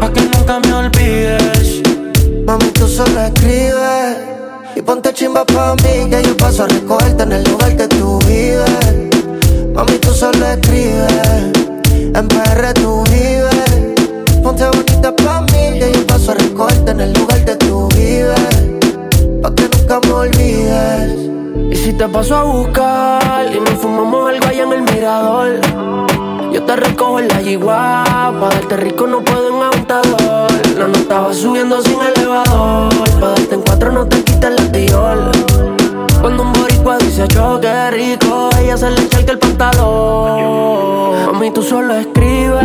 Pa' 0.00 0.12
que 0.12 0.20
nunca 0.20 0.60
me 0.60 0.72
olvides. 0.74 1.82
Mami, 2.46 2.66
tú 2.70 2.86
solo 2.86 3.20
escribes 3.20 4.34
y 4.76 4.82
ponte 4.82 5.12
chimba 5.12 5.44
pa' 5.44 5.74
mí 5.76 6.10
que 6.10 6.22
yo 6.22 6.36
paso 6.36 6.64
a 6.64 6.66
recogerte 6.66 7.22
en 7.22 7.32
el 7.32 7.44
lugar 7.44 7.76
que 7.76 7.86
tú 7.88 8.18
vives. 8.26 8.70
Mami, 9.74 9.98
tú 9.98 10.10
solo 10.12 10.46
escribes, 10.46 11.52
en 12.14 12.28
PR 12.28 12.72
tú 12.74 13.04
vives. 13.04 13.94
Ponte 14.42 14.64
bonita 14.66 15.14
pa' 15.14 15.42
mí 15.42 15.78
que 15.78 15.92
yo 15.92 16.06
paso 16.06 16.32
a 16.32 16.34
recogerte 16.34 16.90
en 16.90 17.00
el 17.00 17.12
lugar 17.12 17.44
que 17.44 17.56
tú 17.56 17.88
vives. 17.94 18.40
Pa' 19.42 19.54
que 19.54 19.68
nunca 19.76 20.00
me 20.00 20.12
olvides. 20.12 21.24
Y 21.70 21.76
si 21.76 21.92
te 21.92 22.08
paso 22.08 22.36
a 22.36 22.42
buscar 22.44 23.46
y 23.54 23.60
nos 23.60 23.80
fumamos 23.80 24.30
algo 24.30 24.46
allá 24.46 24.64
en 24.64 24.72
el 24.72 24.82
mirador, 24.82 25.60
yo 26.52 26.62
te 26.64 26.76
recojo 26.76 27.20
en 27.20 27.28
la 27.28 27.40
yigua, 27.42 28.04
pa' 28.40 28.48
darte 28.48 28.76
rico 28.76 29.06
no 29.06 29.22
puedo 29.22 29.48
en 29.48 29.62
aventador. 29.62 30.53
La 30.76 30.88
nota 30.88 31.20
va 31.20 31.32
subiendo 31.32 31.80
sin 31.82 31.98
elevador, 32.02 32.92
pa' 33.20 33.28
darte 33.28 33.54
en 33.54 33.62
cuatro 33.62 33.92
no 33.92 34.06
te 34.06 34.24
quites 34.24 34.50
la 34.50 34.72
tiol. 34.72 35.30
Cuando 36.20 36.42
un 36.42 36.52
boricua 36.52 36.98
dice 36.98 37.28
choque 37.28 37.90
rico, 37.92 38.50
ella 38.58 38.76
se 38.76 38.90
le 38.90 39.02
echa 39.02 39.20
el 39.20 39.38
pantalón. 39.38 41.26
Mami, 41.26 41.52
tú 41.52 41.62
solo 41.62 41.94
escribes 41.94 42.64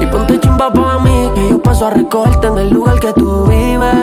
y 0.00 0.06
ponte 0.06 0.40
chimba 0.40 0.72
pa' 0.72 0.98
mí, 1.00 1.30
que 1.34 1.50
yo 1.50 1.62
paso 1.62 1.88
a 1.88 1.90
recogerte 1.90 2.46
en 2.46 2.56
el 2.56 2.70
lugar 2.70 2.98
que 2.98 3.12
tú 3.12 3.44
vives. 3.44 3.94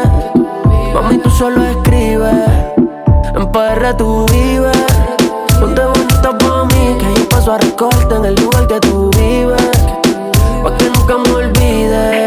Mami, 0.94 1.18
tú 1.18 1.32
solo 1.32 1.66
escribes, 1.66 2.48
en 3.36 3.52
PR 3.52 3.98
tú 3.98 4.28
vives. 4.32 4.78
Ponte 5.60 5.82
bonita 5.84 6.38
pa' 6.38 6.66
mí, 6.66 6.98
que 7.00 7.20
yo 7.20 7.30
paso 7.30 7.54
a 7.54 7.58
recogerte 7.58 8.16
en 8.16 8.26
el 8.26 8.36
lugar 8.36 8.68
que 8.68 8.80
tú 8.80 9.10
vives. 9.18 9.72
Pa' 10.64 10.78
que 10.78 10.86
nunca 10.86 11.18
me 11.18 11.36
olvides. 11.36 12.27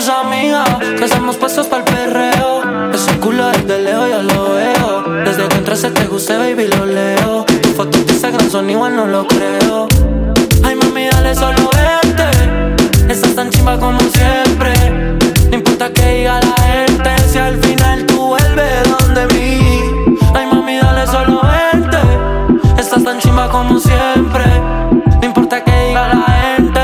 Tus 0.00 0.08
amigas, 0.08 0.66
que 0.96 1.04
hacemos 1.04 1.36
pasos 1.36 1.66
para 1.66 1.84
el 1.84 1.94
perreo. 1.94 2.90
Ese 2.90 3.18
culo 3.18 3.48
desde 3.48 3.80
lejos 3.82 4.08
yo 4.08 4.22
lo 4.22 4.54
veo. 4.54 5.02
Desde 5.26 5.46
que 5.46 5.56
entraste 5.58 5.90
te 5.90 6.06
guste, 6.06 6.38
baby, 6.38 6.68
lo 6.68 6.86
leo. 6.86 7.44
Tus 7.44 7.72
fotos 7.72 8.06
de 8.06 8.12
Instagram 8.14 8.50
son 8.50 8.70
igual, 8.70 8.96
no 8.96 9.04
lo 9.04 9.26
creo. 9.26 9.88
Ay, 10.64 10.74
mami, 10.76 11.06
dale 11.06 11.34
solo 11.34 11.68
verte. 11.76 13.12
Estás 13.12 13.34
tan 13.34 13.50
chimba 13.50 13.78
como 13.78 14.00
siempre. 14.00 14.72
No 15.50 15.56
importa 15.58 15.92
que 15.92 16.14
diga 16.14 16.40
la 16.40 16.62
gente, 16.62 17.10
si 17.28 17.36
al 17.36 17.58
final 17.58 18.06
tú 18.06 18.28
vuelves 18.28 18.98
donde 18.98 19.26
mí. 19.34 19.82
Ay, 20.34 20.46
mami, 20.50 20.78
dale 20.78 21.06
solo 21.08 21.42
verte. 21.42 21.98
Estás 22.80 23.04
tan 23.04 23.18
chimba 23.18 23.50
como 23.50 23.78
siempre. 23.78 24.46
No 25.20 25.26
importa 25.26 25.62
que 25.62 25.88
diga 25.88 26.08
la 26.08 26.56
gente, 26.56 26.80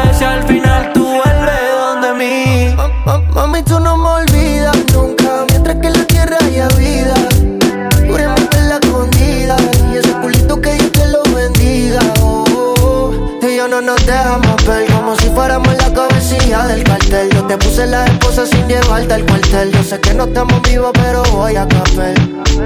Mami, 3.57 3.65
tú 3.65 3.81
no 3.81 3.97
me 3.97 4.09
olvidas 4.09 4.77
nunca, 4.93 5.47
mientras 5.49 5.77
que 5.77 5.87
en 5.87 5.93
la 5.95 6.05
tierra 6.05 6.37
haya 6.43 6.69
vida. 6.77 7.15
En 7.33 8.69
la 8.69 8.79
escondida 8.83 9.57
y 9.91 9.97
ese 9.97 10.13
culito 10.21 10.61
que 10.61 10.75
Dios 10.75 10.93
te 10.93 11.07
lo 11.09 11.23
bendiga. 11.35 12.01
Oh. 12.21 13.11
Tú 13.41 13.47
y 13.47 13.57
yo 13.57 13.67
no 13.67 13.81
nos 13.81 14.05
dejamos 14.05 14.63
ver 14.67 14.93
como 14.93 15.17
si 15.17 15.31
fuéramos 15.31 15.75
la 15.75 15.91
cabecilla 15.91 16.67
del 16.67 16.85
cartel. 16.85 17.31
Yo 17.31 17.45
te 17.45 17.57
puse 17.57 17.87
la 17.87 18.05
esposa 18.05 18.45
sin 18.45 18.69
llevarte 18.69 19.15
al 19.15 19.25
cuartel. 19.25 19.73
Yo 19.73 19.83
sé 19.83 20.01
que 20.01 20.13
no 20.13 20.25
estamos 20.25 20.61
vivos, 20.63 20.91
pero 20.93 21.23
voy 21.33 21.57
a 21.57 21.67
café. 21.67 22.13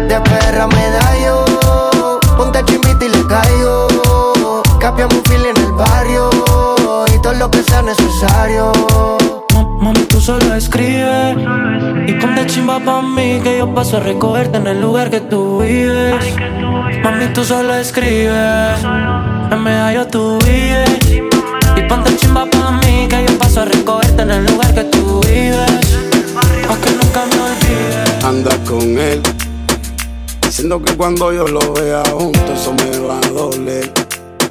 De 0.08 0.20
perra 0.20 0.66
me 0.66 0.90
da 0.90 1.18
yo, 1.24 2.20
ponte 2.36 2.64
chimbita 2.64 3.04
y 3.04 3.08
le 3.10 3.26
caigo. 3.28 4.62
Capiamos 4.80 5.14
un 5.14 5.24
fil 5.24 5.46
en 5.46 5.56
el 5.56 5.72
barrio 5.72 6.30
y 7.14 7.22
todo 7.22 7.34
lo 7.34 7.48
que 7.48 7.62
sea 7.62 7.82
necesario. 7.82 8.72
Solo 10.30 10.54
escribes 10.54 11.36
y 12.06 12.12
ponte 12.12 12.46
chimba 12.46 12.78
pa' 12.78 13.02
mí 13.02 13.40
que 13.42 13.58
yo 13.58 13.74
paso 13.74 13.96
a 13.96 14.00
recogerte 14.00 14.58
en 14.58 14.66
el 14.68 14.80
lugar 14.80 15.10
que 15.10 15.20
tú 15.22 15.58
vives. 15.58 16.24
Mami, 17.02 17.26
tú 17.34 17.42
solo 17.42 17.74
escribes, 17.74 18.78
en 19.50 19.60
medallo 19.60 20.06
tú 20.06 20.38
vives. 20.46 21.00
Y 21.76 21.82
ponte 21.88 22.14
chimba 22.14 22.46
pa' 22.46 22.70
mí 22.78 23.08
que 23.08 23.26
yo 23.26 23.38
paso 23.40 23.62
a 23.62 23.64
recogerte 23.64 24.22
en 24.22 24.30
el 24.30 24.46
lugar 24.46 24.72
que 24.72 24.84
tú 24.84 25.20
vives. 25.22 25.98
Pa' 26.68 26.76
que 26.76 26.90
nunca 26.92 27.26
me 27.26 27.40
olvides. 27.48 28.24
anda 28.24 28.56
con 28.68 28.82
él. 29.00 29.20
Diciendo 30.42 30.80
que 30.80 30.96
cuando 30.96 31.32
yo 31.32 31.48
lo 31.48 31.72
vea 31.72 32.04
junto 32.12 32.52
eso 32.52 32.72
me 32.72 32.98
va 33.00 33.18
a 33.18 33.28
doler. 33.30 33.92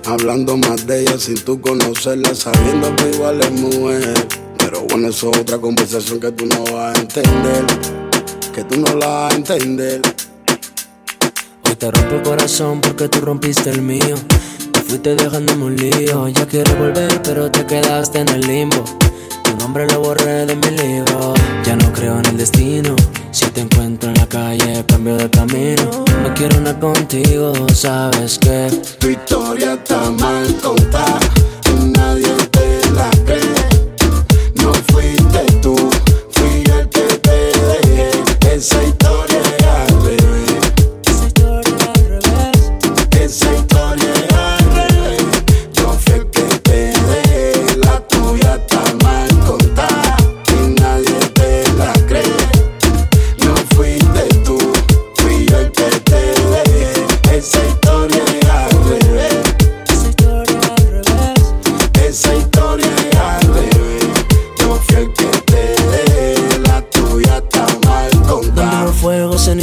Hablando 0.05 0.57
más 0.57 0.85
de 0.85 1.03
ella 1.03 1.17
sin 1.17 1.41
tú 1.45 1.61
conocerla, 1.61 2.35
sabiendo 2.35 2.93
que 2.97 3.11
igual 3.11 3.39
es 3.39 3.51
mujer. 3.51 4.38
Pero 4.71 4.85
bueno, 4.87 5.07
eso 5.07 5.31
es 5.31 5.39
otra 5.39 5.57
conversación 5.57 6.19
que 6.19 6.31
tú 6.31 6.45
no 6.45 6.63
vas 6.65 6.95
a 6.95 7.01
entender. 7.01 7.65
Que 8.53 8.63
tú 8.65 8.79
no 8.79 8.93
la 8.97 9.07
vas 9.07 9.33
a 9.33 9.35
entender. 9.35 9.99
Hoy 11.65 11.73
te 11.73 11.89
rompo 11.89 12.15
el 12.17 12.21
corazón 12.21 12.79
porque 12.79 13.09
tú 13.09 13.19
rompiste 13.19 13.71
el 13.71 13.81
mío. 13.81 14.15
Te 14.71 14.81
fuiste 14.81 15.15
dejándome 15.15 15.65
un 15.65 15.75
lío. 15.75 16.27
Ya 16.27 16.45
quiero 16.45 16.75
volver, 16.75 17.19
pero 17.23 17.49
te 17.49 17.65
quedaste 17.65 18.19
en 18.19 18.29
el 18.29 18.41
limbo. 18.41 18.83
Tu 19.43 19.57
nombre 19.57 19.87
lo 19.87 20.01
borré 20.01 20.45
de 20.45 20.55
mi 20.55 20.69
libro. 20.69 21.33
Ya 21.65 21.75
no 21.75 21.91
creo 21.91 22.19
en 22.19 22.27
el 22.27 22.37
destino. 22.37 22.95
Si 23.31 23.47
te 23.47 23.61
encuentro 23.61 24.09
en 24.09 24.17
la 24.19 24.27
calle, 24.27 24.85
cambio 24.87 25.17
de 25.17 25.31
camino. 25.31 26.05
No 26.21 26.31
quiero 26.35 26.59
nada 26.61 26.79
contigo, 26.79 27.53
sabes 27.73 28.37
que. 28.37 28.69
Tu 28.99 29.09
historia 29.09 29.73
está 29.73 30.11
mal 30.11 30.55
contada. 30.61 31.19
Nadie 31.97 32.48
fuiste 34.99 35.45
tú, 35.61 35.75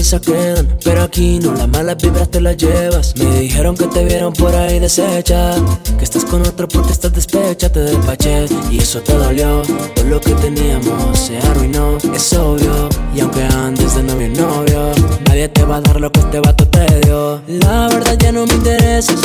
quedan, 0.07 0.69
pero 0.85 1.03
aquí 1.03 1.41
no, 1.41 1.53
las 1.55 1.69
malas 1.69 1.97
vibras 1.97 2.31
te 2.31 2.41
las 2.41 2.57
llevas. 2.57 3.13
Me 3.17 3.41
dijeron 3.41 3.77
que 3.77 3.89
te 3.89 4.05
vieron 4.05 4.33
por 4.33 4.55
ahí 4.55 4.79
deshecha, 4.79 5.57
que 5.99 6.05
estás 6.05 6.25
con 6.25 6.43
otro 6.43 6.69
porque 6.69 6.93
estás 6.93 7.13
despecha, 7.13 7.69
te 7.71 7.81
despaché 7.81 8.47
y 8.71 8.79
eso 8.79 9.01
te 9.01 9.15
dolió. 9.15 9.63
Todo 9.97 10.05
lo 10.05 10.21
que 10.21 10.31
teníamos 10.35 11.19
se 11.19 11.39
arruinó, 11.39 11.99
es 12.15 12.33
obvio. 12.35 12.89
Y 13.17 13.21
aunque 13.21 13.43
andes 13.43 13.97
de 13.97 14.05
novio 14.05 14.29
novio, 14.29 14.93
nadie 15.27 15.49
te 15.49 15.65
va 15.65 15.79
a 15.79 15.81
dar 15.81 16.01
lo 16.01 16.13
que 16.13 16.21
este 16.21 16.39
vato 16.39 16.69
te 16.69 16.87
dio. 17.01 17.43
La 17.49 17.89
verdad 17.89 18.17
ya 18.17 18.31
no 18.31 18.47
me 18.47 18.55
interesas, 18.55 19.19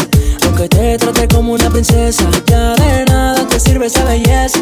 aunque 0.45 0.67
te 0.67 0.97
trate 0.97 1.27
como 1.27 1.53
una 1.53 1.69
princesa, 1.69 2.23
ya 2.47 2.73
de 2.73 3.05
nada 3.05 3.47
te 3.47 3.59
sirve 3.59 3.85
esa 3.85 4.03
belleza. 4.03 4.59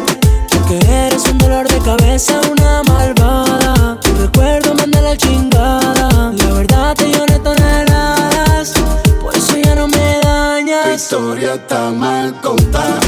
Porque 0.50 0.78
eres 1.06 1.24
un 1.30 1.38
dolor 1.38 1.66
de 1.66 1.78
cabeza, 1.78 2.42
una 2.52 2.82
malvada. 2.82 3.99
Tu 4.20 4.26
recuerdo 4.26 4.74
manda 4.74 5.00
la 5.00 5.16
chingada. 5.16 6.32
La 6.36 6.52
verdad 6.52 6.94
te 6.94 7.10
lloré 7.10 7.38
toneladas. 7.38 8.74
Por 9.18 9.34
eso 9.34 9.56
ya 9.56 9.74
no 9.74 9.88
me 9.88 10.20
Tu 10.20 10.28
dañas. 10.28 10.94
historia 10.94 11.54
está 11.54 11.90
mal 11.90 12.38
contada. 12.42 13.00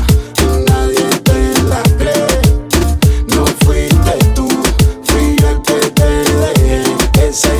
Nadie 0.68 1.04
te 1.22 1.62
la 1.68 1.82
cree. 1.98 2.40
No 3.36 3.44
fuiste 3.62 4.24
tú, 4.34 4.48
fui 5.04 5.36
yo 5.38 5.50
el 5.50 5.60
que 5.60 5.90
te 5.90 6.08
dejé. 6.40 7.28
Esa 7.28 7.54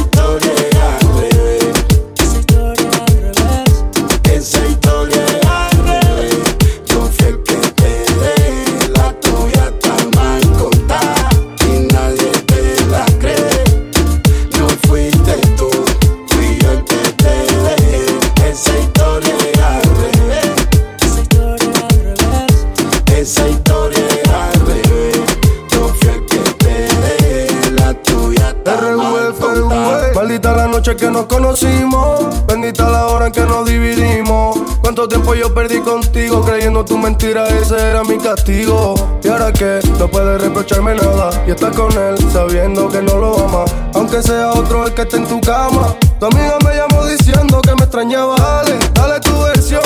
tiempo 35.32 35.34
yo 35.34 35.54
perdí 35.54 35.80
contigo 35.80 36.42
creyendo 36.42 36.84
tu 36.84 36.98
mentira, 36.98 37.46
ese 37.48 37.76
era 37.78 38.02
mi 38.04 38.18
castigo. 38.18 38.94
Y 39.22 39.28
ahora 39.28 39.52
que 39.52 39.80
no 39.98 40.08
puedes 40.08 40.40
reprocharme 40.40 40.94
nada. 40.94 41.30
Y 41.46 41.50
estás 41.50 41.74
con 41.76 41.92
él 41.92 42.16
sabiendo 42.32 42.88
que 42.88 43.02
no 43.02 43.18
lo 43.18 43.38
ama. 43.44 43.64
Aunque 43.94 44.22
sea 44.22 44.50
otro 44.50 44.86
el 44.86 44.94
que 44.94 45.02
esté 45.02 45.16
en 45.16 45.26
tu 45.26 45.40
cama. 45.40 45.94
Tu 46.18 46.26
amiga 46.26 46.58
me 46.64 46.74
llamó 46.74 47.04
diciendo 47.06 47.60
que 47.62 47.74
me 47.74 47.82
extrañaba. 47.82 48.36
Dale, 48.36 48.78
dale 48.94 49.20
tu 49.20 49.42
versión. 49.42 49.82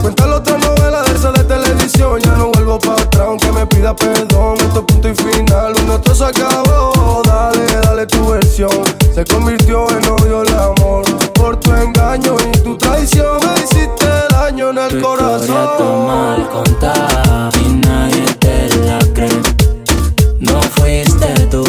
Cuéntale 0.00 0.34
otra 0.34 0.58
novela 0.58 1.02
de 1.02 1.12
esa 1.12 1.32
de 1.32 1.44
televisión. 1.44 2.20
Ya 2.20 2.32
no 2.36 2.50
vuelvo 2.52 2.78
para 2.78 3.02
atrás 3.02 3.26
aunque 3.26 3.50
me 3.52 3.66
pida 3.66 3.94
perdón. 3.94 4.56
Esto 4.58 4.80
es 4.80 4.84
punto 4.84 5.08
y 5.08 5.14
final, 5.14 5.74
nuestro 5.86 6.14
se 6.14 6.24
acabó. 6.24 7.22
Dale, 7.24 7.66
dale 7.82 8.06
tu 8.06 8.28
versión. 8.28 8.84
Se 9.14 9.24
convirtió 9.24 9.88
en 9.90 10.08
odio 10.08 10.42
el 10.42 10.54
amor. 10.54 11.04
Por 11.34 11.58
tu 11.58 11.72
engaño 11.74 12.36
y 12.52 12.58
tu 12.58 12.76
traición 12.76 13.38
me 13.44 13.54
hiciste 13.62 14.27
daño 14.58 14.70
en 14.70 14.78
el 14.78 14.88
Tu 14.88 15.00
corazón. 15.00 15.42
está 15.42 15.84
mal 16.06 16.48
contada 16.48 17.50
y 17.64 17.68
nadie 17.86 18.24
te 18.38 18.68
la 18.86 18.98
cree. 19.14 19.40
No 20.40 20.60
fuiste 20.62 21.28
tú, 21.50 21.64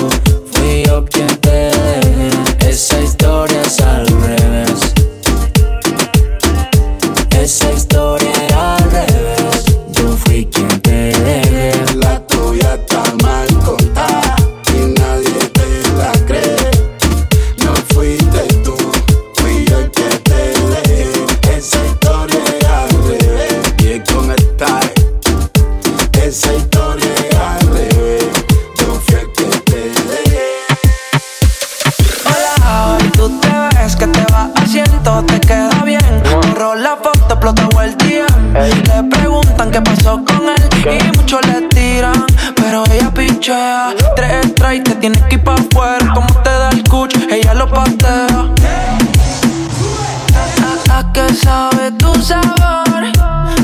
fui 0.51 0.83
yo 0.85 1.05
quien 1.05 1.27
te 1.37 1.49
dejé. 1.49 2.69
Esa 2.69 2.99
historia 3.01 3.18
Tres 44.15 44.47
y 44.75 44.81
te 44.81 44.95
tienes 44.95 45.21
que 45.23 45.35
ir 45.35 45.43
pa' 45.43 45.55
afuera. 45.55 46.13
Como 46.13 46.33
te 46.43 46.49
da 46.49 46.69
el 46.69 46.83
cuch, 46.83 47.15
ella 47.31 47.53
lo 47.53 47.67
patea. 47.69 48.27
¿A, 50.91 50.99
a 50.99 51.13
qué 51.13 51.33
sabe 51.33 51.91
tu 51.93 52.13
sabor? 52.21 53.03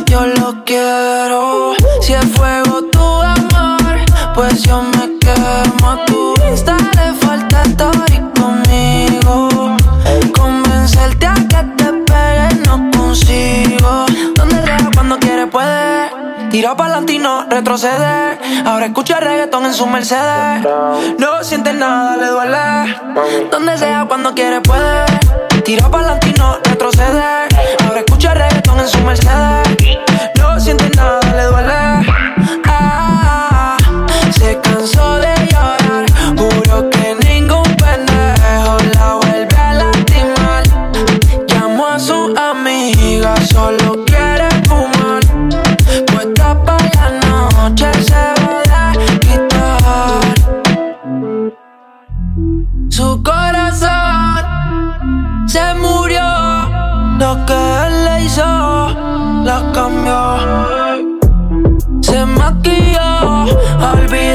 Yo 0.06 0.26
lo 0.28 0.64
quiero. 0.66 1.74
Si 2.02 2.14
es 2.14 2.26
fuego 2.34 2.84
tu 2.92 3.22
amor, 3.22 3.96
pues 4.34 4.64
yo 4.64 4.82
me 4.82 5.18
quemo 5.20 5.92
a 5.92 6.06
tu 6.06 6.34
vista. 6.50 6.78
Tira 16.56 16.74
pa'lante 16.74 17.12
y 17.12 17.20
no 17.20 17.46
retrocede. 17.50 18.40
Ahora 18.66 18.86
escucha 18.86 19.20
reggaetón 19.20 19.66
en 19.66 19.74
su 19.74 19.86
Mercedes. 19.88 20.66
No 21.20 21.44
siente 21.44 21.74
nada, 21.74 22.16
le 22.16 22.28
duele. 22.28 22.96
Donde 23.52 23.78
sea, 23.78 24.06
cuando 24.08 24.34
quiere 24.34 24.62
puede. 24.62 25.04
Tira 25.66 25.90
pa'lante 25.90 26.30
y 26.30 26.34
no 26.40 26.58
retrocede. 26.64 27.50
Ahora 27.86 28.00
escucha 28.00 28.34
reggaetón 28.34 28.80
en 28.80 28.88
su 28.88 29.00
Mercedes. 29.02 29.68
No 30.38 30.58
siente 30.58 30.90
nada, 30.96 31.20
le 31.36 31.44
duele. 31.44 31.85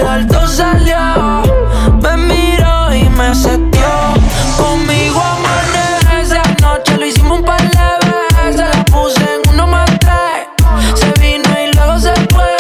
A 0.01 0.14
olvidar 0.14 0.26
todo 0.26 0.46
salió. 0.46 1.42
Me 2.03 2.16
miró 2.16 2.94
y 2.94 3.09
me 3.11 3.34
setió. 3.34 3.88
Conmigo 4.57 5.20
amanece. 5.20 6.38
Anoche 6.38 6.96
lo 6.96 7.07
hicimos 7.07 7.38
un 7.38 7.44
par 7.44 7.61
de 7.61 7.68
veces. 7.68 8.76
La 8.76 8.84
puse 8.84 9.22
en 9.22 9.53
uno 9.53 9.66
más 9.66 9.90
tres. 9.98 10.48
Se 10.94 11.12
vino 11.20 11.48
y 11.61 11.72
luego 11.72 11.98
se 11.98 12.14
fue. 12.32 12.57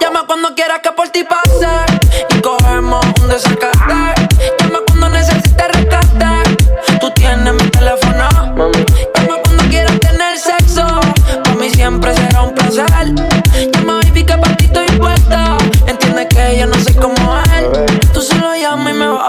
Llama 0.00 0.24
cuando 0.26 0.54
quieras 0.54 0.80
que 0.82 0.92
por 0.92 1.08
ti 1.08 1.24
pase. 1.24 1.68
Y 2.30 2.40
cogemos 2.40 3.04
un 3.20 3.28
desacate. 3.28 4.21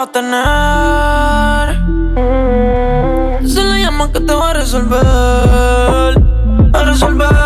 A 0.03 0.11
tener. 0.11 1.79
Tú 3.41 3.47
solo 3.49 3.77
llama 3.77 4.11
que 4.11 4.19
te 4.19 4.33
va 4.33 4.49
a 4.49 4.53
resolver. 4.53 5.01
A 6.73 6.83
resolver. 6.83 7.42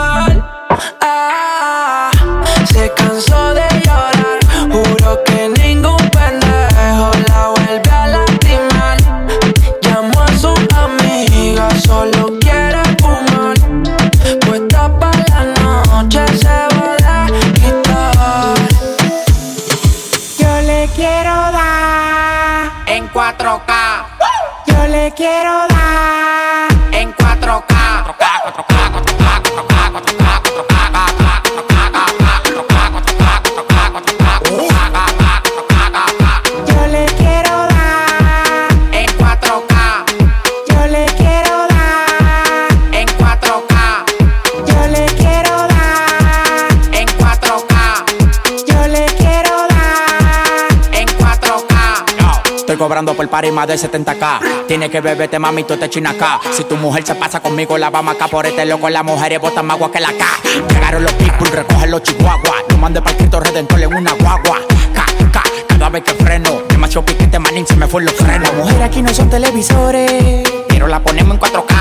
Estoy 52.78 52.90
cobrando 52.90 53.16
por 53.16 53.28
par 53.28 53.44
y 53.44 53.52
más 53.52 53.68
de 53.68 53.74
70k. 53.74 54.68
Tiene 54.68 54.88
que 54.88 55.02
beberte, 55.02 55.40
mami, 55.40 55.64
tú 55.64 55.76
te 55.78 55.90
china 55.90 56.12
acá. 56.12 56.40
Si 56.52 56.64
tu 56.64 56.78
mujer 56.78 57.04
se 57.04 57.16
pasa 57.16 57.40
conmigo, 57.40 57.76
la 57.76 57.90
vamos 57.90 58.14
acá 58.14 58.28
por 58.28 58.46
este 58.46 58.68
loco. 58.68 58.88
Las 58.88 59.04
mujeres 59.04 59.42
botan 59.42 59.66
más 59.66 59.78
agua 59.78 59.92
que 59.92 60.00
la 60.00 60.10
K. 60.10 60.26
Llegaron 60.70 61.02
los 61.02 61.12
pitbull, 61.14 61.48
recogen 61.48 61.90
los 61.90 62.04
chihuahuas. 62.04 62.66
No 62.70 62.78
mande 62.78 63.02
para 63.02 63.18
Cristo 63.18 63.40
Redentor 63.40 63.82
en 63.82 63.96
una 63.96 64.12
guagua. 64.12 64.60
K, 64.94 65.06
K, 65.32 65.44
cada 65.68 65.90
vez 65.90 66.04
que 66.04 66.14
freno. 66.24 66.62
Demasiado 66.70 67.04
piquete, 67.04 67.40
manín, 67.40 67.66
se 67.66 67.76
me 67.76 67.88
fue 67.88 68.04
los 68.04 68.14
frenos. 68.14 68.48
Las 68.48 68.54
mujeres 68.54 68.82
aquí 68.84 69.02
no 69.02 69.12
son 69.12 69.28
televisores, 69.28 70.48
pero 70.68 70.86
la 70.86 71.00
ponemos 71.00 71.34
en 71.34 71.40
4K. 71.40 71.74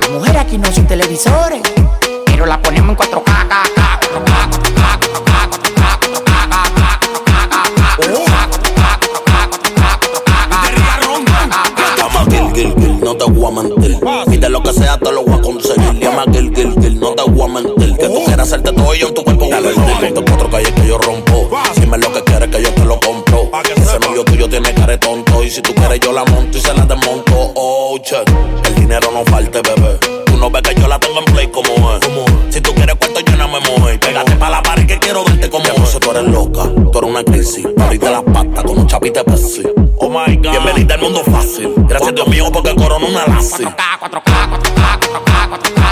Las 0.00 0.10
mujeres 0.10 0.40
aquí 0.42 0.58
no 0.58 0.72
son 0.72 0.84
televisores, 0.88 1.62
pero 2.26 2.44
la 2.44 2.60
ponemos 2.60 2.90
en 2.90 2.96
4K. 2.96 3.22
K, 3.24 3.62
K, 3.76 3.83
que 14.64 14.72
sea, 14.72 14.98
te 14.98 15.12
lo 15.12 15.22
voy 15.22 15.34
a 15.34 15.42
conseguir. 15.42 16.00
Llama 16.00 16.24
Gil, 16.32 16.52
Gil, 16.54 16.74
Gil, 16.80 16.98
no 16.98 17.14
te 17.14 17.22
voy 17.22 17.42
a 17.42 17.52
mentir. 17.52 17.96
Que 17.96 18.08
tú 18.08 18.24
quieras 18.24 18.48
hacerte 18.48 18.72
todo 18.72 18.94
yo 18.94 19.08
en 19.08 19.14
tu 19.14 19.22
cuerpo. 19.22 19.48
Dale, 19.50 19.68
dile, 19.68 20.12
te 20.12 20.24
cuatro 20.24 20.50
calles 20.50 20.72
que 20.72 20.86
yo 20.88 20.98
rompo. 20.98 21.50
Dime 21.76 21.98
lo 21.98 22.12
que 22.12 22.22
quieres 22.22 22.48
que 22.48 22.62
yo 22.62 22.70
te 22.72 22.84
lo 22.84 22.98
compro. 22.98 23.50
Ese 23.76 23.98
novio 24.00 24.24
tuyo 24.24 24.48
tiene 24.48 24.72
cara 24.74 24.98
tonto. 24.98 25.44
Y 25.44 25.50
si 25.50 25.60
tú 25.60 25.74
quieres, 25.74 26.00
yo 26.00 26.12
la 26.12 26.24
monto 26.24 26.58
y 26.58 26.60
se 26.60 26.74
la 26.74 26.84
desmonto. 26.86 27.52
Oh, 27.54 27.98
che, 28.02 28.16
el 28.68 28.74
dinero 28.74 29.10
no 29.12 29.24
falte, 29.24 29.60
bebé. 29.60 29.98
Tú 30.24 30.36
no 30.38 30.50
ves 30.50 30.62
que 30.62 30.74
yo 30.80 30.88
la 30.88 30.98
tengo 30.98 31.18
en 31.20 31.23
Ahorita 38.04 38.22
las 38.22 38.44
patas 38.44 38.64
con 38.64 38.78
un 38.78 38.86
chapite 38.86 39.24
Pepsi. 39.24 39.62
Oh 39.96 40.10
my 40.10 40.36
god. 40.36 40.50
Bienvenida 40.50 40.94
al 40.94 41.00
mundo 41.00 41.24
fácil. 41.24 41.72
Gracias 41.88 42.14
Dios 42.14 42.28
mío 42.28 42.50
porque 42.52 42.74
corona 42.74 43.06
una 43.06 43.26
lazi. 43.26 43.64
4K, 43.64 43.76
4K, 44.00 44.50
4K, 44.50 45.00
4K, 45.00 45.48
4K, 45.48 45.83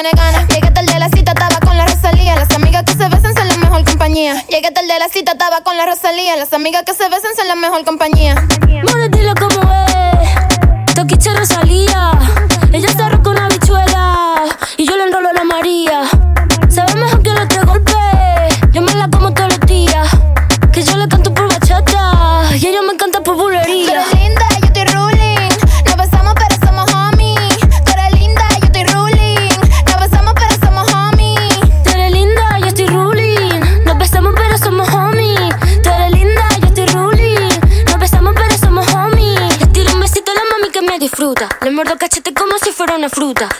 tiene 0.00 0.16
ganas. 0.16 0.48
Llegué 0.48 0.70
tarde 0.70 0.94
a 0.94 0.98
la 0.98 1.08
cita, 1.10 1.32
estaba 1.32 1.60
con 1.60 1.76
la 1.76 1.86
Rosalía. 1.86 2.34
Las 2.34 2.50
amigas 2.52 2.84
que 2.84 2.92
se 2.92 3.08
besan 3.08 3.34
son 3.34 3.48
la 3.48 3.56
mejor 3.58 3.84
compañía. 3.84 4.42
Llegué 4.48 4.70
tarde 4.70 4.92
a 4.92 4.98
la 4.98 5.08
cita, 5.08 5.32
estaba 5.32 5.60
con 5.60 5.76
la 5.76 5.84
Rosalía. 5.84 6.36
Las 6.36 6.52
amigas 6.54 6.84
que 6.84 6.94
se 6.94 7.06
besan 7.08 7.36
son 7.36 7.48
la 7.48 7.54
mejor 7.54 7.84
compañía. 7.84 8.34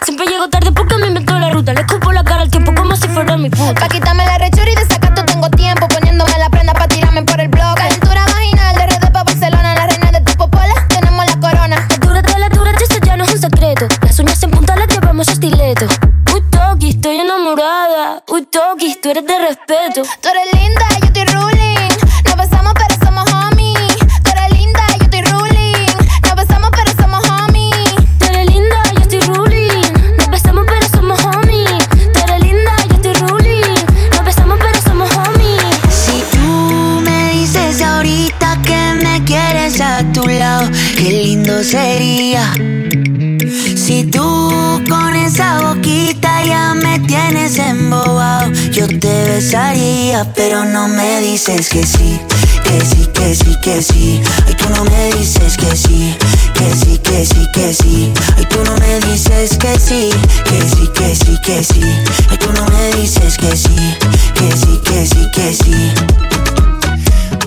Siempre 0.02 0.26
llego 0.26 0.46
tarde 0.48 0.72
porque 0.72 0.96
me 0.98 1.06
inventó 1.06 1.38
la 1.38 1.50
ruta. 1.50 1.72
Le 1.72 1.80
escupo 1.80 2.12
la 2.12 2.22
cara 2.22 2.42
al 2.42 2.50
tiempo 2.50 2.74
como 2.74 2.94
si 2.96 3.08
fuera 3.08 3.38
mi 3.38 3.48
puta. 3.48 3.80
Pa' 3.80 3.88
quitarme 3.88 4.26
la 4.26 4.36
rechura 4.36 4.70
y 4.70 4.74
de 4.74 4.84
sacato 4.84 5.24
tengo 5.24 5.48
tiempo. 5.48 5.88
Poniéndome 5.88 6.36
la 6.38 6.50
prenda 6.50 6.74
pa' 6.74 6.86
tirarme 6.86 7.22
por 7.22 7.40
el 7.40 7.48
blog. 7.48 7.76
Calentura 7.76 8.26
vaginal 8.26 8.76
de 8.76 8.86
RD 8.86 9.10
pa' 9.10 9.24
Barcelona. 9.24 9.74
La 9.74 9.86
reina 9.86 10.12
de 10.12 10.20
tu 10.20 10.32
popola, 10.36 10.74
tenemos 10.88 11.24
la 11.24 11.40
corona. 11.40 11.76
La 11.88 11.96
dura 11.96 12.20
de 12.20 12.38
la 12.38 12.48
dura, 12.50 12.72
eso 12.72 12.98
ya 13.02 13.16
no 13.16 13.24
es 13.24 13.32
un 13.32 13.40
secreto. 13.40 13.86
Las 14.02 14.18
uñas 14.18 14.42
en 14.42 14.50
punta 14.50 14.76
las 14.76 14.88
llevamos 14.88 15.28
estileto. 15.28 15.86
Uy, 16.34 16.42
Toki, 16.50 16.90
estoy 16.90 17.20
enamorada. 17.20 18.22
Uy, 18.28 18.42
Toki, 18.52 18.98
tú 19.02 19.10
eres 19.10 19.26
de 19.26 19.38
respeto. 19.38 20.02
Tú 20.20 20.28
eres 20.28 20.60
linda, 20.60 20.86
pero 50.34 50.64
no 50.64 50.88
me 50.88 51.20
dices 51.20 51.68
que 51.68 51.86
sí, 51.86 52.18
que 52.64 52.80
sí, 52.84 53.06
que 53.14 53.34
sí, 53.34 53.56
que 53.62 53.80
sí. 53.80 54.20
Ay, 54.46 54.54
tú 54.54 54.68
no 54.70 54.84
me 54.84 55.12
dices 55.12 55.56
que 55.56 55.76
sí, 55.76 56.16
que 56.52 56.74
sí, 56.74 56.98
que 56.98 57.24
sí, 57.24 57.46
que 57.54 57.72
sí. 57.72 58.12
Ay, 58.36 58.44
tú 58.50 58.58
no 58.64 58.76
me 58.78 58.98
dices 59.06 59.56
que 59.56 59.78
sí, 59.78 60.10
que 60.44 60.60
sí, 60.68 60.90
que 60.94 61.14
sí, 61.14 61.38
que 61.44 61.62
sí. 61.62 61.82
Ay, 62.28 62.38
tú 62.38 62.52
no 62.52 62.66
me 62.66 62.92
dices 63.00 63.36
que 63.36 63.56
sí, 63.56 63.96
que 64.34 64.50
sí, 64.56 64.80
que 64.84 65.06
sí, 65.06 65.30
que 65.32 65.54
sí. 65.54 65.92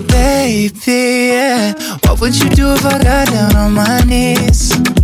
Baby, 0.08 0.72
yeah. 0.86 1.74
What 2.04 2.20
would 2.20 2.34
you 2.34 2.48
do 2.48 2.72
if 2.72 2.84
I 2.86 2.98
got 3.02 3.28
down 3.28 3.56
on 3.56 3.74
my 3.74 4.00
knees? 4.06 5.03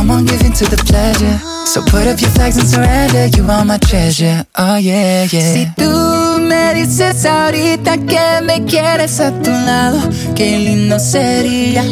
Come 0.00 0.12
on, 0.12 0.24
give 0.24 0.40
in 0.40 0.52
to 0.54 0.64
the 0.64 0.78
pleasure. 0.88 1.38
So 1.66 1.82
put 1.82 2.06
up 2.06 2.18
your 2.22 2.30
flags 2.30 2.56
and 2.56 2.66
surrender. 2.66 3.26
You 3.36 3.44
are 3.50 3.66
my 3.66 3.76
treasure. 3.76 4.46
Oh, 4.56 4.76
yeah, 4.76 5.28
yeah. 5.30 5.52
Si 5.52 5.66
tú 5.76 6.40
me 6.40 6.72
dices 6.72 7.26
ahorita 7.26 7.98
que 8.06 8.40
me 8.42 8.64
quieres 8.64 9.20
a 9.20 9.30
tu 9.30 9.50
lado, 9.50 10.00
qué 10.34 10.56
lindo 10.56 10.98
sería. 10.98 11.82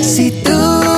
Si 0.00 0.30
tú 0.42 0.97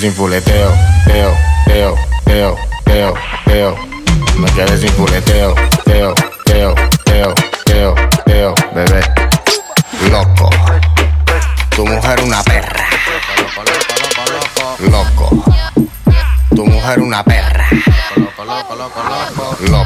sin 0.00 0.14
fuleteo, 0.14 0.72
teo, 1.04 1.36
teo, 1.66 1.94
teo, 2.24 2.56
teo, 2.86 3.14
teo. 3.44 3.76
Me 4.38 4.50
quedé 4.52 4.78
sin 4.78 4.88
fuleteo, 4.92 5.54
teo, 5.84 6.14
teo, 6.46 6.74
teo, 7.04 7.34
teo, 7.66 7.94
teo, 8.24 8.54
bebé. 8.74 9.02
Loco. 10.10 10.48
Tu 11.76 11.86
mujer 11.86 12.18
una 12.22 12.42
perra. 12.42 12.86
Loco. 14.90 15.44
Tu 16.56 16.64
mujer 16.64 17.00
una 17.00 17.22
perra. 17.22 17.68
Loco. 19.68 19.79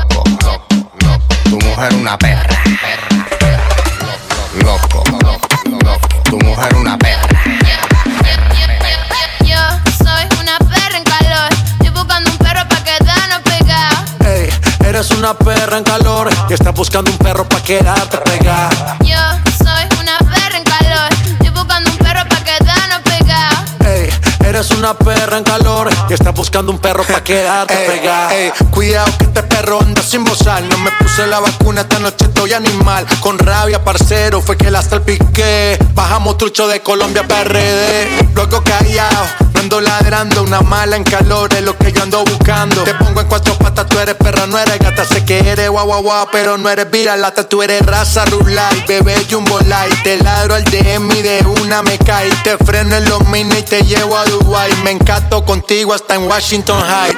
En 15.79 15.85
calor 15.85 16.29
y 16.49 16.53
estás 16.53 16.75
buscando 16.75 17.11
un 17.11 17.18
perro 17.18 17.49
pa' 17.49 17.61
quedarte 17.61 18.18
pegada. 18.18 18.97
Yo 19.01 19.16
soy 19.59 19.87
una 20.01 20.18
perra 20.18 20.59
en 20.59 20.64
calor. 20.64 21.12
Estoy 21.33 21.51
buscando 21.51 21.91
un 21.91 21.99
perro 21.99 22.29
pa' 22.29 22.45
quedarnos 22.45 23.01
pegados. 23.03 23.70
Ey, 23.85 24.09
eres 24.47 24.70
una 24.70 24.95
perra 24.95 25.39
en 25.39 25.45
calor 25.45 25.89
estás 26.15 26.35
buscando 26.35 26.73
un 26.73 26.79
perro 26.79 27.05
pa' 27.05 27.23
quedarte 27.23 27.75
pegada. 27.75 28.35
Ey, 28.35 28.53
cuidado 28.71 29.11
que 29.19 29.25
este 29.25 29.43
perro 29.43 29.81
anda 29.81 30.03
sin 30.03 30.25
bozar. 30.25 30.62
No 30.62 30.79
me 30.79 30.91
puse 30.93 31.27
la 31.27 31.41
vacuna, 31.41 31.83
esta 31.83 31.99
noche 31.99 32.27
estoy 32.27 32.53
animal. 32.53 33.07
Con 33.21 33.39
rabia, 33.39 33.83
parcero, 33.83 34.41
fue 34.41 34.57
que 34.57 34.71
la 34.71 34.83
salpiqué. 34.83 35.79
Bajamos 35.95 36.39
trucho 36.39 36.69
de 36.69 36.81
Colombia 36.81 37.27
PRD. 37.27 38.29
Luego 38.35 38.62
callado, 38.62 39.27
no 39.55 39.61
ando 39.61 39.81
ladrando. 39.81 40.43
Una 40.43 40.61
mala 40.61 40.97
en 40.97 41.05
calor 41.05 41.53
es 41.55 41.62
lo 41.62 41.77
que 41.77 41.93
yo 41.93 42.03
ando 42.03 42.25
buscando. 42.25 42.85
Te 42.85 42.95
pongo 42.95 43.21
en 43.21 43.27
cuatro 43.27 43.57
patas, 43.59 43.87
tú 43.87 43.99
eres 43.99 44.15
perra, 44.15 44.47
no 44.47 44.59
eres 44.59 44.79
gata. 44.79 45.05
Sé 45.05 45.25
que 45.25 45.39
eres 45.39 45.69
guau 45.69 45.87
guau 45.87 46.03
guau, 46.03 46.29
pero 46.31 46.57
no 46.59 46.71
eres 46.71 46.91
viralata. 46.91 47.49
Tú 47.49 47.62
eres 47.62 47.85
raza 47.85 48.25
rulay, 48.27 48.85
bebé 48.87 49.17
jumbo 49.31 49.59
light. 49.61 50.03
Te 50.03 50.19
ladro 50.23 50.55
al 50.55 50.65
DM 50.65 51.11
y 51.12 51.23
de 51.23 51.45
una 51.61 51.83
me 51.83 51.99
cae. 51.99 52.31
Te 52.43 52.57
freno 52.59 52.97
en 52.97 53.09
los 53.09 53.27
mini 53.29 53.59
y 53.59 53.62
te 53.62 53.83
llevo 53.83 54.17
a 54.17 54.25
Dubai. 54.25 54.73
Me 54.85 54.91
encanto 54.91 55.45
contigo 55.45 55.93
hasta 55.95 56.04
en 56.09 56.29
Washington 56.29 56.81
High. 56.81 57.15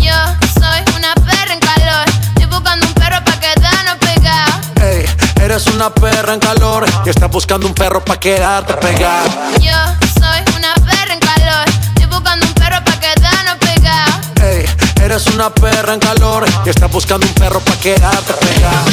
Yo 0.00 0.12
soy 0.54 0.96
una 0.96 1.14
perra 1.14 1.52
en 1.52 1.60
calor. 1.60 2.08
Estoy 2.36 2.46
buscando 2.46 2.86
un 2.86 2.94
perro 2.94 3.24
pa' 3.24 3.40
quedarnos 3.40 3.96
pegados. 3.98 4.54
Ey, 4.82 5.06
eres 5.42 5.66
una 5.68 5.90
perra 5.90 6.34
en 6.34 6.40
calor 6.40 6.86
y 7.04 7.08
estás 7.08 7.30
buscando 7.30 7.66
un 7.66 7.74
perro 7.74 8.04
pa' 8.04 8.18
quedarte 8.18 8.74
pegada. 8.74 9.52
Yo 9.58 9.76
soy 10.18 10.56
una 10.56 10.74
perra 10.74 11.14
en 11.14 11.20
calor. 11.20 11.68
Estoy 11.96 12.06
buscando 12.06 12.46
un 12.46 12.54
perro 12.54 12.84
pa' 12.84 13.00
quedarnos 13.00 13.56
pegados. 13.58 14.42
Ey, 14.42 14.64
eres 15.02 15.26
una 15.28 15.50
perra 15.50 15.94
en 15.94 16.00
calor 16.00 16.44
y 16.64 16.68
estás 16.68 16.90
buscando 16.90 17.26
un 17.26 17.34
perro 17.34 17.60
pa' 17.60 17.76
quedarte 17.76 18.32
pegada. 18.34 18.84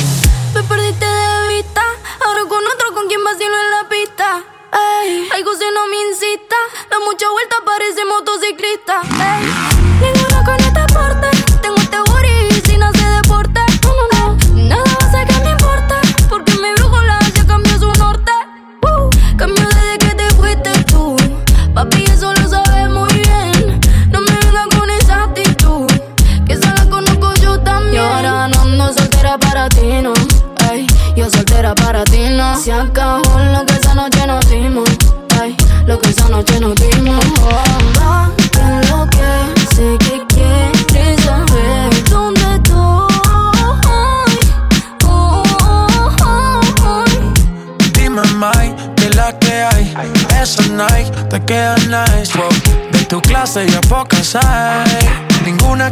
Me 0.53 0.63
perdiste 0.63 1.16
si 5.57 5.65
no 5.73 5.87
me 5.87 5.97
incita. 6.09 6.55
Da 6.89 6.97
mucha 6.99 7.27
vuelta, 7.31 7.55
parece 7.65 8.05
motociclista. 8.05 9.01
Ey, 9.17 9.43
ninguno 10.01 10.43
con 10.45 10.59
este 10.59 10.83
porte. 10.93 11.29
Tengo 11.61 11.77
este 11.77 11.97
booty 11.97 12.61
sin 12.65 12.83
hacer 12.83 13.21
deporte. 13.21 13.61
No, 13.83 13.91
no, 13.95 14.05
no. 14.13 14.67
Nada 14.69 14.83
va 14.83 15.05
a 15.05 15.07
hacer 15.07 15.27
que 15.27 15.39
me 15.43 15.51
importe. 15.51 15.95
Porque 16.29 16.53
mi 16.55 16.71
brújula 16.75 17.19
ya 17.33 17.45
cambió 17.45 17.79
su 17.79 17.91
norte. 17.93 18.31
Uh, 18.83 19.09
cambió 19.37 19.67
desde 19.67 19.97
que 19.97 20.15
te 20.15 20.29
fuiste 20.35 20.71
tú. 20.85 21.15
Papi, 21.73 22.03
eso 22.05 22.33
lo 22.33 22.47
sabes 22.47 22.89
muy 22.89 23.11
bien. 23.13 23.81
No 24.11 24.21
me 24.21 24.31
vengas 24.31 24.67
con 24.77 24.89
esa 24.91 25.23
actitud. 25.23 25.87
Que 26.45 26.53
esa 26.53 26.73
la 26.75 26.89
conozco 26.89 27.33
yo 27.35 27.59
también. 27.61 27.95
Y 27.95 27.97
ahora 27.97 28.47
no 28.47 28.61
ando 28.61 28.93
soltera 28.93 29.37
para 29.39 29.69
ti, 29.69 30.01
no. 30.03 30.13
Ey, 30.71 30.85
yo 31.15 31.29
soltera 31.29 31.73
para 31.73 32.03
ti, 32.03 32.29
no. 32.29 32.59
Se 32.59 32.71
acabó 32.71 33.39
lo 33.39 33.65
que 33.65 33.73
esa 33.73 33.95
noche 33.95 34.27
nos 34.27 34.47
dimos. 34.49 34.86
Noche 36.37 36.59
nos 36.59 36.75
dimos. 36.75 37.25
Oh, 37.41 37.63
lo 38.91 39.07
que 39.09 39.75
sé 39.75 39.97
que 39.97 40.23
quieres 40.27 41.23
saber. 41.23 42.03
¿Dónde 42.09 42.41
estoy? 42.57 42.77
Oh, 45.03 45.43
oh. 46.83 47.03
Dime, 47.93 48.21
Mike, 48.35 48.75
que 48.97 49.09
la 49.15 49.29
que 49.39 49.63
hay. 49.63 49.85
Esa 50.39 50.63
night 50.67 51.11
te 51.29 51.43
queda 51.43 51.75
nice. 51.87 52.37
wow. 52.37 52.49
De 52.91 53.05
tu 53.05 53.19
clase 53.21 53.65
ya 53.67 53.81
pocas 53.81 54.35
hay. 54.35 54.86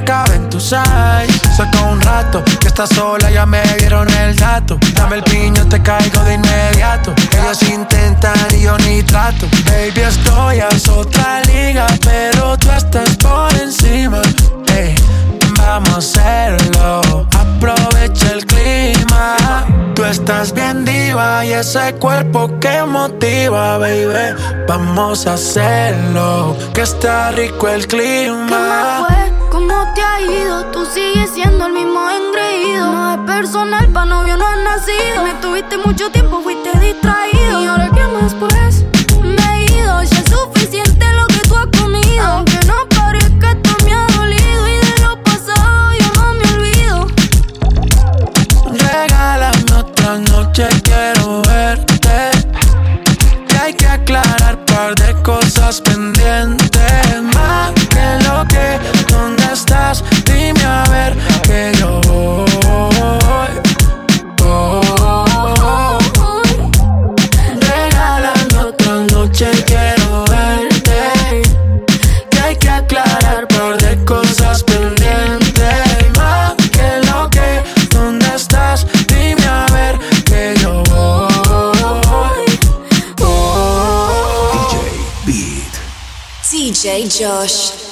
Cabe 0.03 0.35
en 0.35 0.49
tu 0.49 0.59
size. 0.59 0.75
Saca 1.55 1.83
un 1.83 2.01
rato 2.01 2.43
que 2.59 2.67
estás 2.67 2.89
sola, 2.89 3.31
ya 3.31 3.45
me 3.45 3.61
dieron 3.79 4.07
el 4.09 4.35
dato. 4.35 4.77
Dame 4.93 5.17
el 5.17 5.23
piño, 5.23 5.65
te 5.67 5.81
caigo 5.81 6.21
de 6.23 6.33
inmediato. 6.33 7.13
Ellos 7.31 7.63
intentan 7.63 8.35
y 8.51 8.61
yo 8.61 8.77
ni 8.79 9.01
trato. 9.03 9.47
Baby, 9.65 10.01
estoy 10.01 10.59
a 10.59 10.69
otra 10.91 11.41
liga, 11.43 11.87
pero 12.03 12.57
tú 12.57 12.69
estás 12.71 13.15
por 13.17 13.53
encima. 13.55 14.21
Vamos 15.65 15.89
a 15.89 15.97
hacerlo. 15.97 17.27
Aprovecha 17.37 18.31
el 18.33 18.45
clima. 18.45 19.65
Tú 19.95 20.03
estás 20.03 20.53
bien 20.53 20.85
diva 20.85 21.45
y 21.45 21.53
ese 21.53 21.93
cuerpo 21.95 22.49
que 22.59 22.83
motiva, 22.83 23.77
baby. 23.77 24.35
Vamos 24.67 25.25
a 25.27 25.33
hacerlo. 25.33 26.55
Que 26.73 26.81
está 26.81 27.31
rico 27.31 27.67
el 27.67 27.87
clima. 27.87 29.05
fue? 29.07 29.33
¿Cómo 29.49 29.73
te 29.95 30.01
ha 30.01 30.21
ido? 30.21 30.65
Tú 30.71 30.85
sigues 30.85 31.31
siendo 31.31 31.65
el 31.67 31.73
mismo 31.73 32.01
engreído. 32.09 32.91
No 32.91 33.13
es 33.13 33.19
personal, 33.35 33.87
pa' 33.89 34.05
novio 34.05 34.37
no 34.37 34.45
has 34.45 34.57
nacido. 34.57 35.23
Me 35.23 35.33
tuviste 35.35 35.77
mucho 35.77 36.09
tiempo, 36.11 36.41
fuiste 36.41 36.77
distraído. 36.79 37.61
¿Y 37.61 37.67
ahora 37.67 37.89
qué 37.93 38.03
más 38.07 38.33
pues? 38.35 38.83
Me 39.23 39.43
he 39.53 39.63
ido, 39.71 40.03
ya 40.03 40.19
es 40.19 40.29
suficiente 40.29 41.05
lo 41.13 41.25
que 41.27 41.39
tú 41.47 41.55
has 41.55 41.67
comido. 41.79 42.54
Par 54.85 54.93
de 54.93 55.13
cosas 55.23 55.81
pendientes. 55.81 56.64
DJ 86.85 87.09
Josh. 87.09 87.84